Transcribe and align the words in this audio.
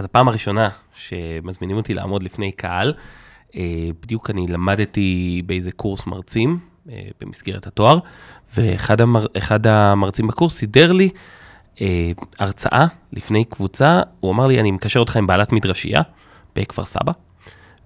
אז 0.00 0.04
הפעם 0.04 0.28
הראשונה 0.28 0.68
שמזמינים 0.94 1.76
אותי 1.76 1.94
לעמוד 1.94 2.22
לפני 2.22 2.52
קהל, 2.52 2.94
אה, 3.56 3.62
בדיוק 4.02 4.30
אני 4.30 4.46
למדתי 4.46 5.42
באיזה 5.46 5.72
קורס 5.72 6.06
מרצים 6.06 6.58
אה, 6.90 7.02
במסגרת 7.20 7.66
התואר, 7.66 7.98
ואחד 8.56 9.00
המר, 9.00 9.26
המרצים 9.64 10.26
בקורס 10.26 10.56
סידר 10.56 10.92
לי 10.92 11.08
אה, 11.80 12.12
הרצאה 12.38 12.86
לפני 13.12 13.44
קבוצה, 13.44 14.00
הוא 14.20 14.32
אמר 14.32 14.46
לי, 14.46 14.60
אני 14.60 14.70
מקשר 14.70 15.00
אותך 15.00 15.16
עם 15.16 15.26
בעלת 15.26 15.52
מדרשייה 15.52 16.02
בכפר 16.56 16.84
סבא, 16.84 17.12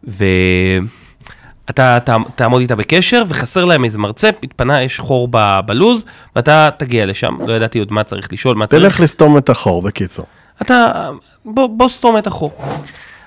ואתה 0.05 1.99
ת, 2.01 2.11
תעמוד 2.35 2.61
איתה 2.61 2.77
בקשר, 2.77 3.23
וחסר 3.29 3.65
להם 3.65 3.85
איזה 3.85 3.99
מרצה, 3.99 4.31
התפנה, 4.43 4.83
יש 4.83 5.01
חור 5.01 5.29
ב, 5.31 5.61
בלוז, 5.67 6.05
ואתה 6.37 6.69
תגיע 6.79 7.07
לשם, 7.07 7.37
לא 7.47 7.53
ידעתי 7.53 7.79
עוד 7.79 7.93
מה 7.93 8.05
צריך 8.05 8.33
לשאול, 8.33 8.57
מה 8.57 8.67
צריך... 8.67 8.83
תלך 8.83 9.01
לסתום 9.01 9.39
את 9.39 9.49
החור, 9.49 9.83
בקיצור. 9.83 10.27
אתה, 10.63 11.11
בוא, 11.45 11.67
בוא 11.67 11.89
סתום 11.89 12.19
את 12.19 12.27
החור. 12.27 12.53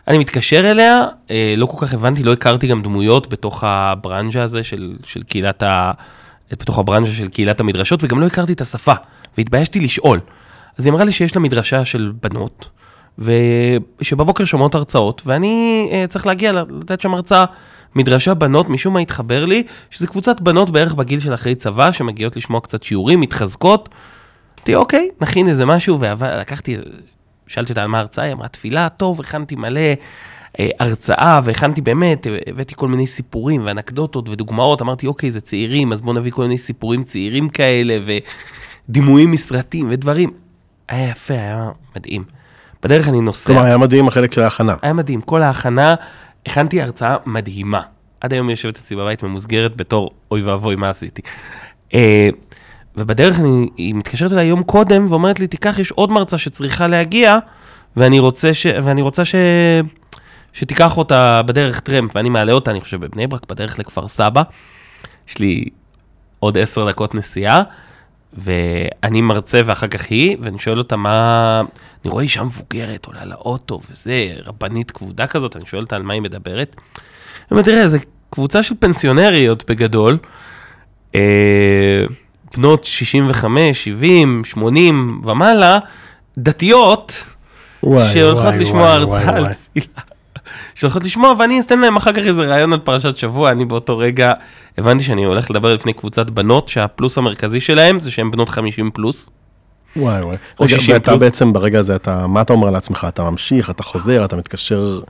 אני 0.08 0.18
מתקשר 0.18 0.72
אליה, 0.72 1.06
אה, 1.32 1.54
לא 1.58 1.66
כל 1.66 1.86
כך 1.86 1.94
הבנתי, 1.94 2.24
לא 2.24 2.34
הכרתי 2.34 2.68
גם 2.68 2.82
דמויות 2.82 3.30
בתוך 3.30 3.64
הברנז'ה 3.64 4.44
הזה 4.44 4.64
של, 4.64 4.96
של 5.06 5.24
קהילת 5.24 5.64
ה... 5.64 5.92
בתוך 6.52 6.80
הברנז'ה 6.80 7.12
של 7.12 7.28
קהילת 7.28 7.60
המדרשות, 7.60 8.04
וגם 8.04 8.20
לא 8.20 8.26
הכרתי 8.26 8.54
את 8.54 8.62
השפה, 8.62 8.94
והתביישתי 9.38 9.80
לשאול. 9.80 10.20
אז 10.78 10.86
היא 10.86 10.94
אמרה 10.94 11.06
לי 11.06 11.12
שיש 11.12 11.36
לה 11.36 11.42
מדרשה 11.42 11.86
של 11.86 12.12
בנות, 12.24 12.70
ושבבוקר 13.20 14.46
שומעות 14.46 14.76
הרצאות, 14.76 15.22
ואני 15.26 15.88
uh, 15.92 16.08
צריך 16.08 16.28
להגיע 16.28 16.52
לתת 16.52 17.02
שם 17.02 17.14
הרצאה. 17.14 17.46
מדרשה 17.96 18.34
בנות, 18.34 18.70
משום 18.70 18.94
מה 18.94 19.00
התחבר 19.00 19.46
לי, 19.46 19.64
שזה 19.90 20.08
קבוצת 20.08 20.42
בנות 20.42 20.70
בערך 20.70 20.94
בגיל 20.94 21.20
של 21.20 21.34
אחרי 21.34 21.56
צבא, 21.56 21.92
שמגיעות 21.92 22.36
לשמוע 22.36 22.62
קצת 22.62 22.84
שיעורים, 22.84 23.22
מתחזקות. 23.22 23.90
אמרתי, 24.68 24.76
אוקיי, 24.76 25.10
נכין 25.22 25.50
איזה 25.50 25.66
משהו, 25.66 26.00
ולקחתי, 26.00 26.78
שאלתי 27.48 27.72
אותה 27.72 27.82
על 27.82 27.88
מה 27.88 27.98
ההרצאה, 27.98 28.26
היא 28.26 28.34
אמרה, 28.34 28.48
תפילה, 28.48 28.90
טוב, 28.90 29.20
הכנתי 29.20 29.56
מלא 29.56 29.80
אה, 30.60 30.70
הרצאה, 30.80 31.42
והכנתי 31.44 31.82
באמת, 31.82 32.28
הבאתי 32.48 32.76
כל 32.78 32.88
מיני 32.88 33.08
סיפורים 33.08 33.62
ואנקדוטות 33.66 34.30
ודוגמאות, 34.30 34.82
אמרתי, 34.82 35.08
אוקיי, 35.08 35.32
זה 35.32 35.42
צעירים, 35.42 35.92
אז 35.92 36.02
בואו 36.02 36.16
נביא 36.16 36.32
כל 36.32 36.42
מיני 36.42 36.58
סיפורים 36.58 37.04
צעירים 37.04 37.50
כאלה, 37.50 37.98
ודימויים 38.90 39.32
מסרטים 39.32 39.88
ודברים. 39.90 40.30
היה 40.90 41.10
יפה, 41.10 41.34
היה 41.34 41.70
מדהים. 41.96 42.24
בדרך 42.84 43.08
אני 43.08 43.22
נוסע. 43.22 43.54
כלומר, 43.54 43.66
היה 43.66 43.78
מדהים 43.78 44.08
החלק 44.08 44.34
של 44.34 44.42
ההכנה. 44.42 44.76
היה 44.82 44.94
מדהים, 44.94 45.22
כל 45.22 45.42
ההכנה, 45.42 45.96
הכנתי 46.46 46.82
הרצאה 46.82 47.16
מדהימה. 47.26 47.82
עד 48.22 48.34
היום 48.34 48.50
יושבת 48.50 48.78
אצלי 48.78 48.98
בבית 48.98 49.24
ממוסגרת 49.24 49.76
בתור 49.76 50.12
אוי 50.32 50.42
ואבוי, 50.42 50.76
מה 50.76 50.90
עשיתי. 50.90 51.22
אה, 51.94 52.30
ובדרך 52.98 53.40
אני, 53.40 53.70
היא 53.78 53.96
מתקשרת 53.96 54.32
אליי 54.32 54.48
יום 54.48 54.64
קודם 54.64 55.06
ואומרת 55.10 55.40
לי, 55.40 55.48
תיקח, 55.48 55.80
יש 55.80 55.92
עוד 55.92 56.12
מרצה 56.12 56.38
שצריכה 56.38 56.88
להגיע, 56.88 57.38
ואני 57.98 58.20
רוצה, 58.20 58.54
ש, 58.54 58.68
ואני 58.84 59.02
רוצה 59.02 59.26
ש, 59.26 59.36
שתיקח 60.54 60.98
אותה 60.98 61.42
בדרך 61.46 61.80
טרמפ, 61.80 62.16
ואני 62.16 62.30
מעלה 62.30 62.52
אותה, 62.52 62.72
אני 62.72 62.82
חושב, 62.82 63.06
בבני 63.06 63.28
ברק, 63.28 63.46
בדרך 63.50 63.80
לכפר 63.80 64.08
סבא. 64.08 64.42
יש 65.30 65.38
לי 65.38 65.66
עוד 66.40 66.58
עשר 66.58 66.90
דקות 66.90 67.16
נסיעה. 67.16 67.64
ואני 68.34 69.22
מרצה 69.22 69.62
ואחר 69.66 69.88
כך 69.88 70.06
היא, 70.10 70.38
ואני 70.42 70.60
שואל 70.60 70.78
אותה 70.78 70.96
מה... 70.98 71.62
אני 72.04 72.12
רואה 72.12 72.24
אישה 72.24 72.44
מבוגרת, 72.44 73.06
עולה 73.06 73.26
לאוטו 73.26 73.82
וזה, 73.90 74.34
רבנית 74.46 74.92
כבודה 74.92 75.28
כזאת, 75.28 75.56
אני 75.56 75.66
שואל 75.66 75.82
אותה 75.82 75.96
על 75.96 76.04
מה 76.04 76.14
היא 76.14 76.22
מדברת. 76.22 76.76
היא 76.78 77.52
אומרת, 77.52 77.66
תראה, 77.66 77.90
זו 77.90 77.98
קבוצה 78.30 78.64
של 78.64 78.76
פנסיונריות 78.80 79.70
בגדול, 79.70 80.18
אה, 81.16 82.06
בנות 82.56 82.86
65, 82.86 83.84
70, 83.84 84.44
80 84.46 85.22
ומעלה, 85.24 85.80
דתיות, 86.38 87.24
וואי, 87.84 88.14
שהולכות 88.14 88.46
וואי, 88.46 88.60
לשמוע 88.60 88.90
הרצאה 88.90 89.36
על 89.36 89.54
תפילה. 89.54 89.86
שהולכות 90.76 91.04
לשמוע, 91.04 91.34
ואני 91.40 91.60
אתן 91.60 91.80
להם 91.80 91.96
אחר 91.96 92.14
כך 92.14 92.20
איזה 92.20 92.42
רעיון 92.42 92.74
על 92.74 92.80
פרשת 92.80 93.18
שבוע, 93.18 93.52
אני 93.52 93.66
באותו 93.66 93.98
רגע 93.98 94.34
הבנתי 94.78 95.04
שאני 95.04 95.24
הולך 95.24 95.52
לדבר 95.52 95.74
לפני 95.74 95.94
קבוצת 95.94 96.30
בנות, 96.30 96.68
שהפלוס 96.68 97.18
המרכזי 97.18 97.60
שלהם 97.60 98.00
זה 98.00 98.12
שהן 98.12 98.32
בנות 98.32 98.50
50 98.50 98.92
פלוס. 98.92 99.30
וואי 99.96 100.22
וואי. 100.22 100.38
רגע, 100.60 100.78
ואתה 100.88 101.12
פלוס. 101.12 101.24
בעצם 101.24 101.54
ברגע 101.54 101.80
הזה, 101.80 101.96
אתה, 101.96 102.28
מה 102.28 102.42
אתה 102.42 102.54
אומר 102.54 102.70
לעצמך? 102.70 103.08
אתה 103.10 103.30
ממשיך, 103.30 103.70
אתה 103.70 103.84
חוזר, 103.84 104.26
אתה 104.26 104.36
מתקשר, 104.36 105.02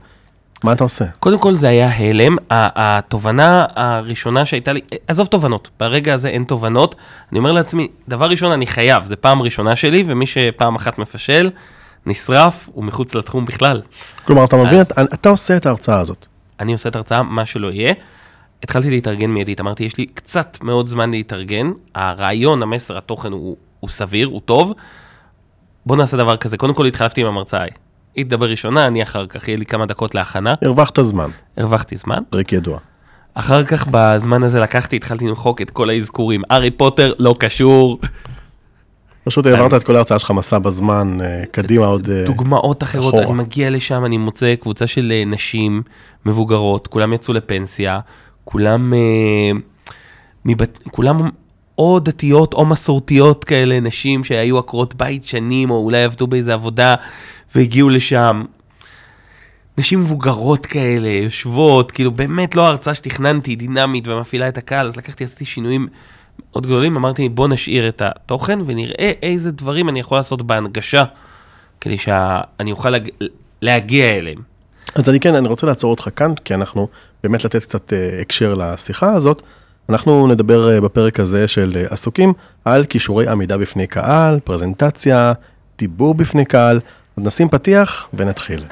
מה 0.64 0.72
אתה 0.72 0.84
עושה? 0.84 1.04
קודם 1.20 1.38
כל 1.38 1.54
זה 1.54 1.68
היה 1.68 1.96
הלם, 1.96 2.36
התובנה 2.50 3.64
הראשונה 3.74 4.46
שהייתה 4.46 4.72
לי, 4.72 4.80
עזוב 5.08 5.26
תובנות, 5.26 5.70
ברגע 5.80 6.14
הזה 6.14 6.28
אין 6.28 6.44
תובנות, 6.44 6.94
אני 7.32 7.38
אומר 7.38 7.52
לעצמי, 7.52 7.88
דבר 8.08 8.26
ראשון 8.26 8.52
אני 8.52 8.66
חייב, 8.66 9.04
זה 9.04 9.16
פעם 9.16 9.42
ראשונה 9.42 9.76
שלי, 9.76 10.04
ומי 10.06 10.26
שפעם 10.26 10.74
אחת 10.74 10.98
מפשל, 10.98 11.50
נשרף, 12.06 12.68
הוא 12.72 12.84
מחוץ 12.84 13.14
לתחום 13.14 13.44
בכלל. 13.44 13.82
כלומר, 14.24 14.44
אתה 14.44 14.56
מבין, 14.56 14.80
אתה, 14.80 15.02
אתה 15.02 15.28
עושה 15.28 15.56
את 15.56 15.66
ההרצאה 15.66 16.00
הזאת. 16.00 16.26
אני 16.60 16.72
עושה 16.72 16.88
את 16.88 16.94
ההרצאה, 16.94 17.22
מה 17.22 17.46
שלא 17.46 17.72
יהיה. 17.72 17.94
התחלתי 18.62 18.90
להתארגן 18.90 19.26
מיידית, 19.26 19.60
אמרתי, 19.60 19.84
יש 19.84 19.96
לי 19.96 20.06
קצת 20.06 20.58
מאוד 20.62 20.88
זמן 20.88 21.10
להתארגן, 21.10 21.70
הרעיון, 21.94 22.62
המסר, 22.62 22.98
התוכן 22.98 23.32
הוא, 23.32 23.56
הוא 23.80 23.90
סביר, 23.90 24.26
הוא 24.26 24.40
טוב. 24.44 24.72
בוא 25.86 25.96
נעשה 25.96 26.16
דבר 26.16 26.36
כזה, 26.36 26.56
קודם 26.56 26.74
כל 26.74 26.86
התחלפתי 26.86 27.20
עם 27.20 27.26
המרצאה. 27.26 27.64
היא 28.14 28.24
תדבר 28.24 28.50
ראשונה, 28.50 28.86
אני 28.86 29.02
אחר 29.02 29.26
כך, 29.26 29.48
יהיה 29.48 29.58
לי 29.58 29.66
כמה 29.66 29.86
דקות 29.86 30.14
להכנה. 30.14 30.54
הרווחת 30.62 30.98
זמן. 31.02 31.30
הרווחתי 31.56 31.96
זמן. 31.96 32.22
טריק 32.30 32.52
ידוע. 32.52 32.78
אחר 33.34 33.64
כך 33.64 33.86
בזמן 33.90 34.42
הזה 34.42 34.60
לקחתי, 34.60 34.96
התחלתי 34.96 35.26
למחוק 35.26 35.62
את 35.62 35.70
כל 35.70 35.90
האזכורים. 35.90 36.42
הארי 36.50 36.70
פוטר 36.70 37.12
לא 37.18 37.34
קשור, 37.38 38.00
פשוט 39.28 39.46
העברת 39.46 39.74
את 39.74 39.82
כל 39.82 39.94
ההרצאה 39.94 40.18
שלך 40.18 40.30
מסע 40.30 40.58
בזמן, 40.58 41.18
אה, 41.20 41.42
קדימה 41.50 41.86
עוד 41.86 42.10
אה, 42.10 42.24
דוגמאות 42.24 42.82
אחרות, 42.82 43.14
אני 43.14 43.32
מגיע 43.32 43.70
לשם, 43.70 44.04
אני 44.04 44.16
מוצא 44.16 44.54
קבוצה 44.54 44.86
של 44.86 45.12
אה, 45.12 45.24
נשים 45.26 45.82
מבוגרות, 46.26 46.86
כולם 46.86 47.12
יצאו 47.12 47.34
לפנסיה, 47.34 48.00
כולם, 48.44 48.92
כולם 50.90 51.30
או 51.78 52.00
דתיות 52.00 52.54
או 52.54 52.66
מסורתיות 52.66 53.44
כאלה, 53.44 53.80
נשים 53.80 54.24
שהיו 54.24 54.58
עקרות 54.58 54.94
בית 54.94 55.24
שנים, 55.24 55.70
או 55.70 55.84
אולי 55.84 56.04
עבדו 56.04 56.26
באיזה 56.26 56.54
עבודה 56.54 56.94
והגיעו 57.54 57.88
לשם. 57.88 58.44
נשים 59.78 60.00
מבוגרות 60.00 60.66
כאלה, 60.66 61.08
יושבות, 61.08 61.92
כאילו 61.92 62.10
באמת 62.10 62.54
לא 62.54 62.66
הרצאה 62.66 62.94
שתכננתי, 62.94 63.56
דינמית 63.56 64.08
ומפעילה 64.08 64.48
את 64.48 64.58
הקהל, 64.58 64.86
אז 64.86 64.96
לקחתי, 64.96 65.24
עשיתי 65.24 65.44
שינויים 65.44 65.88
מאוד 66.52 66.66
גדולים, 66.66 66.96
אמרתי 66.96 67.28
בוא 67.28 67.48
נשאיר 67.48 67.88
את 67.88 68.02
התוכן 68.02 68.58
ונראה 68.66 69.12
איזה 69.22 69.52
דברים 69.52 69.88
אני 69.88 70.00
יכול 70.00 70.18
לעשות 70.18 70.42
בהנגשה, 70.42 71.04
כדי 71.80 71.98
שאני 71.98 72.72
אוכל 72.72 72.90
להג... 72.90 73.08
להגיע 73.62 74.10
אליהם. 74.10 74.38
אז 74.94 75.08
אני 75.08 75.20
כן, 75.20 75.34
אני 75.34 75.48
רוצה 75.48 75.66
לעצור 75.66 75.90
אותך 75.90 76.08
כאן, 76.16 76.34
כי 76.44 76.54
אנחנו 76.54 76.88
באמת 77.22 77.44
לתת 77.44 77.62
קצת 77.62 77.92
uh, 77.92 78.20
הקשר 78.20 78.54
לשיחה 78.54 79.12
הזאת. 79.12 79.42
אנחנו 79.88 80.26
נדבר 80.26 80.78
uh, 80.78 80.80
בפרק 80.80 81.20
הזה 81.20 81.48
של 81.48 81.84
uh, 81.84 81.92
עסוקים 81.92 82.32
על 82.64 82.84
כישורי 82.84 83.28
עמידה 83.28 83.58
בפני 83.58 83.86
קהל, 83.86 84.40
פרזנטציה, 84.44 85.32
דיבור 85.78 86.14
בפני 86.14 86.44
קהל. 86.44 86.80
נשים 87.20 87.48
פתיח 87.48 88.08
ונתחיל. 88.14 88.64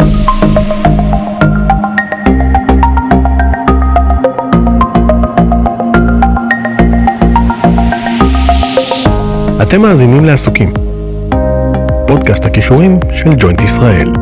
אתם 9.62 9.82
מאזינים 9.82 10.24
לעסוקים. 10.24 10.72
פודקאסט 12.06 12.44
הכישורים 12.44 12.98
של 13.12 13.30
ג'וינט 13.38 13.60
ישראל. 13.60 14.12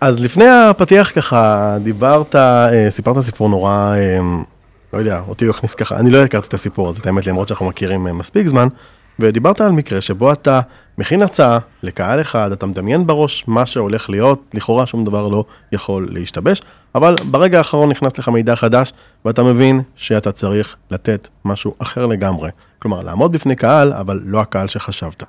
אז 0.00 0.20
לפני 0.20 0.48
הפתיח 0.48 1.12
ככה 1.14 1.76
דיברת, 1.82 2.34
אה, 2.34 2.86
סיפרת 2.90 3.20
סיפור 3.20 3.48
נורא, 3.48 3.94
אה, 3.96 4.18
לא 4.92 4.98
יודע, 4.98 5.20
אותי 5.28 5.44
הוא 5.44 5.54
הכניס 5.54 5.74
ככה, 5.74 5.96
אני 5.96 6.10
לא 6.10 6.24
הכרתי 6.24 6.48
את 6.48 6.54
הסיפור 6.54 6.88
הזה, 6.88 7.00
את 7.00 7.06
האמת, 7.06 7.26
למרות 7.26 7.48
שאנחנו 7.48 7.66
מכירים 7.66 8.06
אה, 8.06 8.12
מספיק 8.12 8.46
זמן, 8.46 8.68
ודיברת 9.18 9.60
על 9.60 9.72
מקרה 9.72 10.00
שבו 10.00 10.32
אתה 10.32 10.60
מכין 10.98 11.22
הצעה 11.22 11.58
לקהל 11.82 12.20
אחד, 12.20 12.52
אתה 12.52 12.66
מדמיין 12.66 13.06
בראש 13.06 13.44
מה 13.46 13.66
שהולך 13.66 14.10
להיות, 14.10 14.42
לכאורה 14.54 14.86
שום 14.86 15.04
דבר 15.04 15.28
לא 15.28 15.44
יכול 15.72 16.08
להשתבש, 16.10 16.62
אבל 16.94 17.14
ברגע 17.30 17.58
האחרון 17.58 17.88
נכנס 17.88 18.18
לך 18.18 18.28
מידע 18.28 18.56
חדש, 18.56 18.92
ואתה 19.24 19.42
מבין 19.42 19.80
שאתה 19.96 20.32
צריך 20.32 20.76
לתת 20.90 21.28
משהו 21.44 21.74
אחר 21.78 22.06
לגמרי. 22.06 22.50
כלומר, 22.78 23.02
לעמוד 23.02 23.32
בפני 23.32 23.56
קהל, 23.56 23.92
אבל 23.92 24.20
לא 24.24 24.40
הקהל 24.40 24.68
שחשבת. 24.68 25.24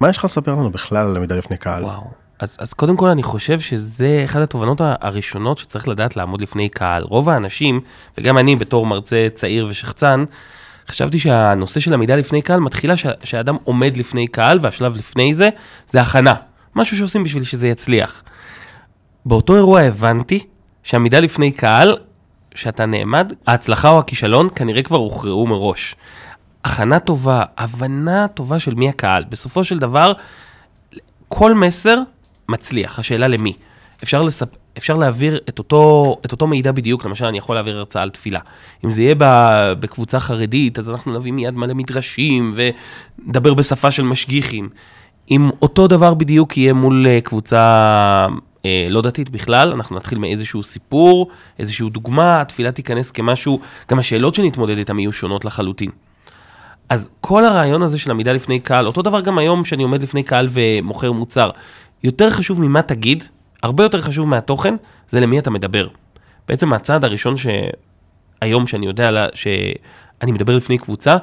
מה 0.00 0.08
יש 0.08 0.16
לך 0.16 0.24
לספר 0.24 0.52
לנו 0.52 0.70
בכלל 0.70 1.06
על 1.06 1.16
עמידה 1.16 1.36
לפני 1.36 1.56
קהל? 1.56 1.84
וואו. 1.84 2.26
אז, 2.40 2.56
אז 2.60 2.72
קודם 2.72 2.96
כל 2.96 3.06
אני 3.06 3.22
חושב 3.22 3.60
שזה 3.60 4.22
אחת 4.24 4.40
התובנות 4.40 4.80
הראשונות 4.80 5.58
שצריך 5.58 5.88
לדעת 5.88 6.16
לעמוד 6.16 6.40
לפני 6.40 6.68
קהל. 6.68 7.02
רוב 7.02 7.28
האנשים, 7.28 7.80
וגם 8.18 8.38
אני 8.38 8.56
בתור 8.56 8.86
מרצה 8.86 9.26
צעיר 9.34 9.66
ושחצן, 9.70 10.24
חשבתי 10.88 11.18
שהנושא 11.18 11.80
של 11.80 11.94
עמידה 11.94 12.16
לפני 12.16 12.42
קהל 12.42 12.60
מתחילה 12.60 12.94
שהאדם 13.24 13.56
עומד 13.64 13.96
לפני 13.96 14.26
קהל, 14.26 14.58
והשלב 14.62 14.96
לפני 14.96 15.34
זה, 15.34 15.48
זה 15.88 16.00
הכנה. 16.00 16.34
משהו 16.76 16.96
שעושים 16.96 17.24
בשביל 17.24 17.44
שזה 17.44 17.68
יצליח. 17.68 18.22
באותו 19.26 19.56
אירוע 19.56 19.80
הבנתי 19.80 20.46
שעמידה 20.82 21.20
לפני 21.20 21.52
קהל, 21.52 21.96
שאתה 22.54 22.86
נעמד, 22.86 23.32
ההצלחה 23.46 23.90
או 23.90 23.98
הכישלון 23.98 24.48
כנראה 24.54 24.82
כבר 24.82 24.96
הוכרעו 24.96 25.46
מראש. 25.46 25.96
הכנה 26.64 26.98
טובה, 26.98 27.44
הבנה 27.58 28.28
טובה 28.28 28.58
של 28.58 28.74
מי 28.74 28.88
הקהל. 28.88 29.24
בסופו 29.28 29.64
של 29.64 29.78
דבר, 29.78 30.12
כל 31.28 31.54
מסר 31.54 31.98
מצליח, 32.48 32.98
השאלה 32.98 33.28
למי. 33.28 33.52
אפשר, 34.02 34.22
לספ... 34.22 34.48
אפשר 34.78 34.94
להעביר 34.96 35.38
את 35.48 35.58
אותו, 35.58 36.16
את 36.26 36.32
אותו 36.32 36.46
מידע 36.46 36.72
בדיוק, 36.72 37.04
למשל 37.04 37.24
אני 37.24 37.38
יכול 37.38 37.56
להעביר 37.56 37.78
הרצאה 37.78 38.02
על 38.02 38.10
תפילה. 38.10 38.40
אם 38.84 38.90
זה 38.90 39.02
יהיה. 39.02 39.14
בקבוצה 39.80 40.20
חרדית, 40.20 40.78
אז 40.78 40.90
אנחנו 40.90 41.14
נביא 41.14 41.32
מיד 41.32 41.54
מלא 41.54 41.74
מדרשים 41.74 42.54
ונדבר 42.56 43.54
בשפה 43.54 43.90
של 43.90 44.02
משגיחים. 44.02 44.68
אם 45.30 45.50
אותו 45.62 45.88
דבר 45.88 46.14
בדיוק 46.14 46.56
יהיה 46.56 46.72
מול 46.72 47.06
אה, 47.06 47.20
קבוצה 47.20 48.26
אה, 48.64 48.86
לא 48.90 49.02
דתית 49.02 49.30
בכלל, 49.30 49.72
אנחנו 49.72 49.96
נתחיל 49.96 50.18
מאיזשהו 50.18 50.62
סיפור, 50.62 51.30
איזשהו 51.58 51.88
דוגמה, 51.88 52.40
התפילה 52.40 52.72
תיכנס 52.72 53.10
כמשהו, 53.10 53.60
גם 53.90 53.98
השאלות 53.98 54.34
שנתמודד 54.34 54.78
איתן 54.78 54.98
יהיו 54.98 55.12
שונות 55.12 55.44
לחלוטין. 55.44 55.90
אז 56.88 57.08
כל 57.20 57.44
הרעיון 57.44 57.82
הזה 57.82 57.98
של 57.98 58.10
עמידה 58.10 58.32
לפני 58.32 58.60
קהל, 58.60 58.86
אותו 58.86 59.02
דבר 59.02 59.20
גם 59.20 59.38
היום 59.38 59.64
שאני 59.64 59.82
עומד 59.82 60.02
לפני 60.02 60.22
קהל 60.22 60.48
ומוכר 60.50 61.12
מוצר, 61.12 61.50
יותר 62.04 62.30
חשוב 62.30 62.60
ממה 62.60 62.82
תגיד, 62.82 63.24
הרבה 63.62 63.82
יותר 63.82 64.00
חשוב 64.00 64.28
מהתוכן, 64.28 64.74
זה 65.10 65.20
למי 65.20 65.38
אתה 65.38 65.50
מדבר. 65.50 65.88
בעצם 66.48 66.72
הצעד 66.72 67.04
הראשון 67.04 67.34
שהיום 67.36 68.66
שאני 68.66 68.86
יודע 68.86 69.10
לה, 69.10 69.26
שאני 69.34 70.32
מדבר 70.32 70.56
לפני 70.56 70.78
קבוצה, 70.78 71.16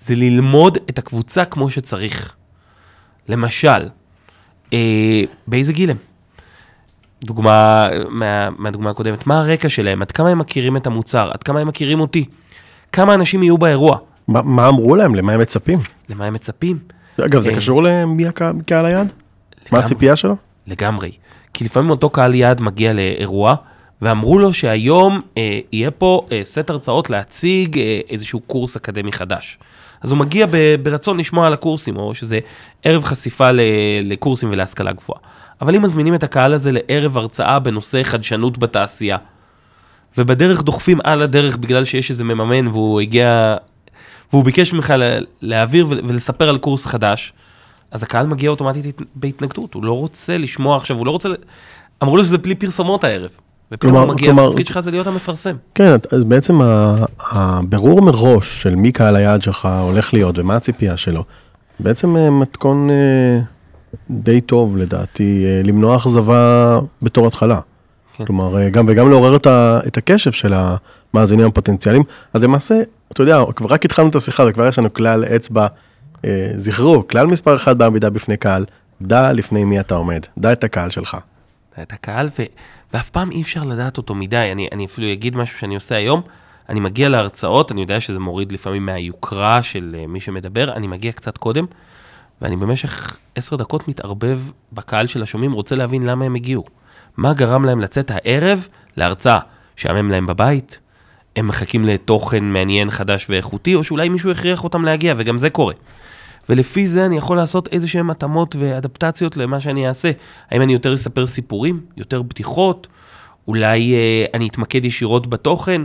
זה 0.00 0.14
ללמוד 0.14 0.78
את 0.90 0.98
הקבוצה 0.98 1.44
כמו 1.44 1.70
שצריך. 1.70 2.34
למשל, 3.28 3.88
אה, 4.72 5.22
באיזה 5.46 5.72
גיל 5.72 5.90
הם? 5.90 5.96
דוגמה 7.24 7.88
מה, 8.08 8.50
מהדוגמה 8.58 8.90
הקודמת, 8.90 9.26
מה 9.26 9.40
הרקע 9.40 9.68
שלהם, 9.68 10.02
עד 10.02 10.12
כמה 10.12 10.28
הם 10.28 10.38
מכירים 10.38 10.76
את 10.76 10.86
המוצר, 10.86 11.30
עד 11.32 11.42
כמה 11.42 11.60
הם 11.60 11.68
מכירים 11.68 12.00
אותי, 12.00 12.24
כמה 12.92 13.14
אנשים 13.14 13.42
יהיו 13.42 13.58
באירוע. 13.58 13.98
מה, 14.28 14.42
מה 14.42 14.68
אמרו 14.68 14.96
להם? 14.96 15.14
למה 15.14 15.32
הם 15.32 15.40
מצפים? 15.40 15.78
למה 16.08 16.24
הם 16.24 16.34
מצפים? 16.34 16.78
אגב, 17.20 17.40
זה 17.40 17.50
אה, 17.50 17.56
קשור 17.56 17.82
למי 17.82 18.26
הקהל 18.26 18.54
קהל 18.66 18.86
היעד? 18.86 19.12
מה. 19.72 19.78
הציפייה 19.78 20.16
שלו? 20.16 20.36
לגמרי. 20.66 21.10
כי 21.54 21.64
לפעמים 21.64 21.90
אותו 21.90 22.10
קהל 22.10 22.34
יעד 22.34 22.60
מגיע 22.60 22.92
לאירוע, 22.92 23.54
ואמרו 24.02 24.38
לו 24.38 24.52
שהיום 24.52 25.20
אה, 25.38 25.60
יהיה 25.72 25.90
פה 25.90 26.26
אה, 26.32 26.40
סט 26.44 26.70
הרצאות 26.70 27.10
להציג 27.10 27.78
אה, 27.78 28.00
איזשהו 28.10 28.40
קורס 28.40 28.76
אקדמי 28.76 29.12
חדש. 29.12 29.58
אז 30.02 30.10
הוא 30.10 30.18
מגיע 30.18 30.46
ב, 30.50 30.56
ברצון 30.82 31.18
לשמוע 31.18 31.46
על 31.46 31.52
הקורסים, 31.52 31.96
או 31.96 32.14
שזה 32.14 32.38
ערב 32.82 33.04
חשיפה 33.04 33.50
ל, 33.50 33.60
לקורסים 34.04 34.50
ולהשכלה 34.52 34.92
גבוהה. 34.92 35.20
אבל 35.60 35.74
אם 35.74 35.82
מזמינים 35.82 36.14
את 36.14 36.22
הקהל 36.22 36.54
הזה 36.54 36.70
לערב 36.72 37.18
הרצאה 37.18 37.58
בנושא 37.58 38.02
חדשנות 38.02 38.58
בתעשייה, 38.58 39.16
ובדרך 40.18 40.62
דוחפים 40.62 40.98
על 41.04 41.22
הדרך 41.22 41.56
בגלל 41.56 41.84
שיש 41.84 42.10
איזה 42.10 42.24
מממן 42.24 42.66
והוא 42.68 43.00
הגיע, 43.00 43.56
והוא 44.32 44.44
ביקש 44.44 44.72
ממך 44.72 44.90
לה- 44.90 45.18
להעביר 45.42 45.86
ול- 45.88 46.00
ולספר 46.08 46.48
על 46.48 46.58
קורס 46.58 46.86
חדש, 46.86 47.32
אז 47.90 48.02
הקהל 48.02 48.26
מגיע 48.26 48.50
אוטומטית 48.50 48.86
הת- 48.86 49.06
בהתנגדות, 49.14 49.74
הוא 49.74 49.84
לא 49.84 49.92
רוצה 49.92 50.38
לשמוע 50.38 50.76
עכשיו, 50.76 50.96
הוא 50.96 51.06
לא 51.06 51.10
רוצה... 51.10 51.28
אמרו 52.02 52.16
לו 52.16 52.24
שזה 52.24 52.38
בלי 52.38 52.54
פרסומות 52.54 53.04
הערב. 53.04 53.30
ופתאום 53.72 53.96
הוא 53.96 54.08
מגיע, 54.08 54.32
התפקיד 54.46 54.66
שלך 54.66 54.80
זה 54.80 54.90
להיות 54.90 55.06
המפרסם. 55.06 55.56
כן, 55.74 55.96
אז 56.12 56.24
בעצם 56.24 56.58
הבירור 57.30 58.02
מראש 58.02 58.62
של 58.62 58.74
מי 58.74 58.92
קהל 58.92 59.16
היעד 59.16 59.42
שלך 59.42 59.68
הולך 59.82 60.14
להיות 60.14 60.38
ומה 60.38 60.56
הציפייה 60.56 60.96
שלו, 60.96 61.24
בעצם 61.80 62.16
אה, 62.16 62.30
מתכון 62.30 62.90
אה, 62.90 63.40
די 64.10 64.40
טוב 64.40 64.76
לדעתי 64.76 65.44
אה, 65.46 65.60
למנוע 65.64 65.96
אכזבה 65.96 66.78
בתור 67.02 67.26
התחלה. 67.26 67.60
כן. 68.16 68.24
כלומר, 68.24 68.68
גם 68.68 68.86
וגם 68.88 69.10
לעורר 69.10 69.36
את 69.36 69.46
ה- 69.46 69.80
את 69.86 69.96
הקשב 69.96 70.32
של 70.32 70.54
המאזינים 71.14 71.46
הפוטנציאליים. 71.46 72.02
אז 72.34 72.44
למעשה, 72.44 72.74
אתה 73.12 73.22
יודע, 73.22 73.42
כבר 73.56 73.68
רק 73.68 73.84
התחלנו 73.84 74.08
את 74.08 74.14
השיחה 74.14 74.44
וכבר 74.48 74.66
יש 74.66 74.78
לנו 74.78 74.92
כלל 74.92 75.24
אצבע, 75.24 75.66
זכרו, 76.56 77.08
כלל 77.08 77.26
מספר 77.26 77.56
אחד 77.56 77.78
בעמידה 77.78 78.10
בפני 78.10 78.36
קהל, 78.36 78.64
דע 79.02 79.32
לפני 79.32 79.64
מי 79.64 79.80
אתה 79.80 79.94
עומד, 79.94 80.20
דע 80.38 80.52
את 80.52 80.64
הקהל 80.64 80.90
שלך. 80.90 81.16
את 81.82 81.92
הקהל, 81.92 82.26
ו... 82.38 82.42
ואף 82.94 83.08
פעם 83.08 83.30
אי 83.30 83.42
אפשר 83.42 83.62
לדעת 83.62 83.98
אותו 83.98 84.14
מדי. 84.14 84.48
אני, 84.52 84.68
אני 84.72 84.84
אפילו 84.84 85.12
אגיד 85.12 85.36
משהו 85.36 85.58
שאני 85.58 85.74
עושה 85.74 85.94
היום, 85.94 86.22
אני 86.68 86.80
מגיע 86.80 87.08
להרצאות, 87.08 87.72
אני 87.72 87.80
יודע 87.80 88.00
שזה 88.00 88.18
מוריד 88.18 88.52
לפעמים 88.52 88.86
מהיוקרה 88.86 89.62
של 89.62 89.96
אה, 89.98 90.06
מי 90.06 90.20
שמדבר, 90.20 90.72
אני 90.72 90.86
מגיע 90.86 91.12
קצת 91.12 91.38
קודם, 91.38 91.64
ואני 92.42 92.56
במשך 92.56 93.18
עשר 93.34 93.56
דקות 93.56 93.88
מתערבב 93.88 94.40
בקהל 94.72 95.06
של 95.06 95.22
השומעים, 95.22 95.52
רוצה 95.52 95.74
להבין 95.74 96.02
למה 96.02 96.24
הם 96.24 96.34
הגיעו. 96.34 96.64
מה 97.16 97.32
גרם 97.32 97.64
להם 97.64 97.80
לצאת 97.80 98.10
הערב 98.10 98.68
להרצאה? 98.96 99.38
שעמם 99.76 100.10
להם 100.10 100.26
בבית? 100.26 100.80
הם 101.36 101.48
מחכים 101.48 101.84
לתוכן 101.84 102.44
מעניין, 102.44 102.90
חדש 102.90 103.26
ואיכותי, 103.30 103.74
או 103.74 103.84
שאולי 103.84 104.08
מישהו 104.08 104.30
הכריח 104.30 104.64
אותם 104.64 104.84
להגיע, 104.84 105.14
וגם 105.16 105.38
זה 105.38 105.50
קורה. 105.50 105.74
ולפי 106.48 106.88
זה 106.88 107.06
אני 107.06 107.16
יכול 107.16 107.36
לעשות 107.36 107.68
איזה 107.72 107.88
שהם 107.88 108.10
התאמות 108.10 108.56
ואדפטציות 108.58 109.36
למה 109.36 109.60
שאני 109.60 109.88
אעשה. 109.88 110.10
האם 110.50 110.62
אני 110.62 110.72
יותר 110.72 110.94
אספר 110.94 111.26
סיפורים, 111.26 111.80
יותר 111.96 112.22
בדיחות, 112.22 112.86
אולי 113.48 113.94
אה, 113.94 114.24
אני 114.34 114.48
אתמקד 114.48 114.84
ישירות 114.84 115.26
בתוכן, 115.26 115.82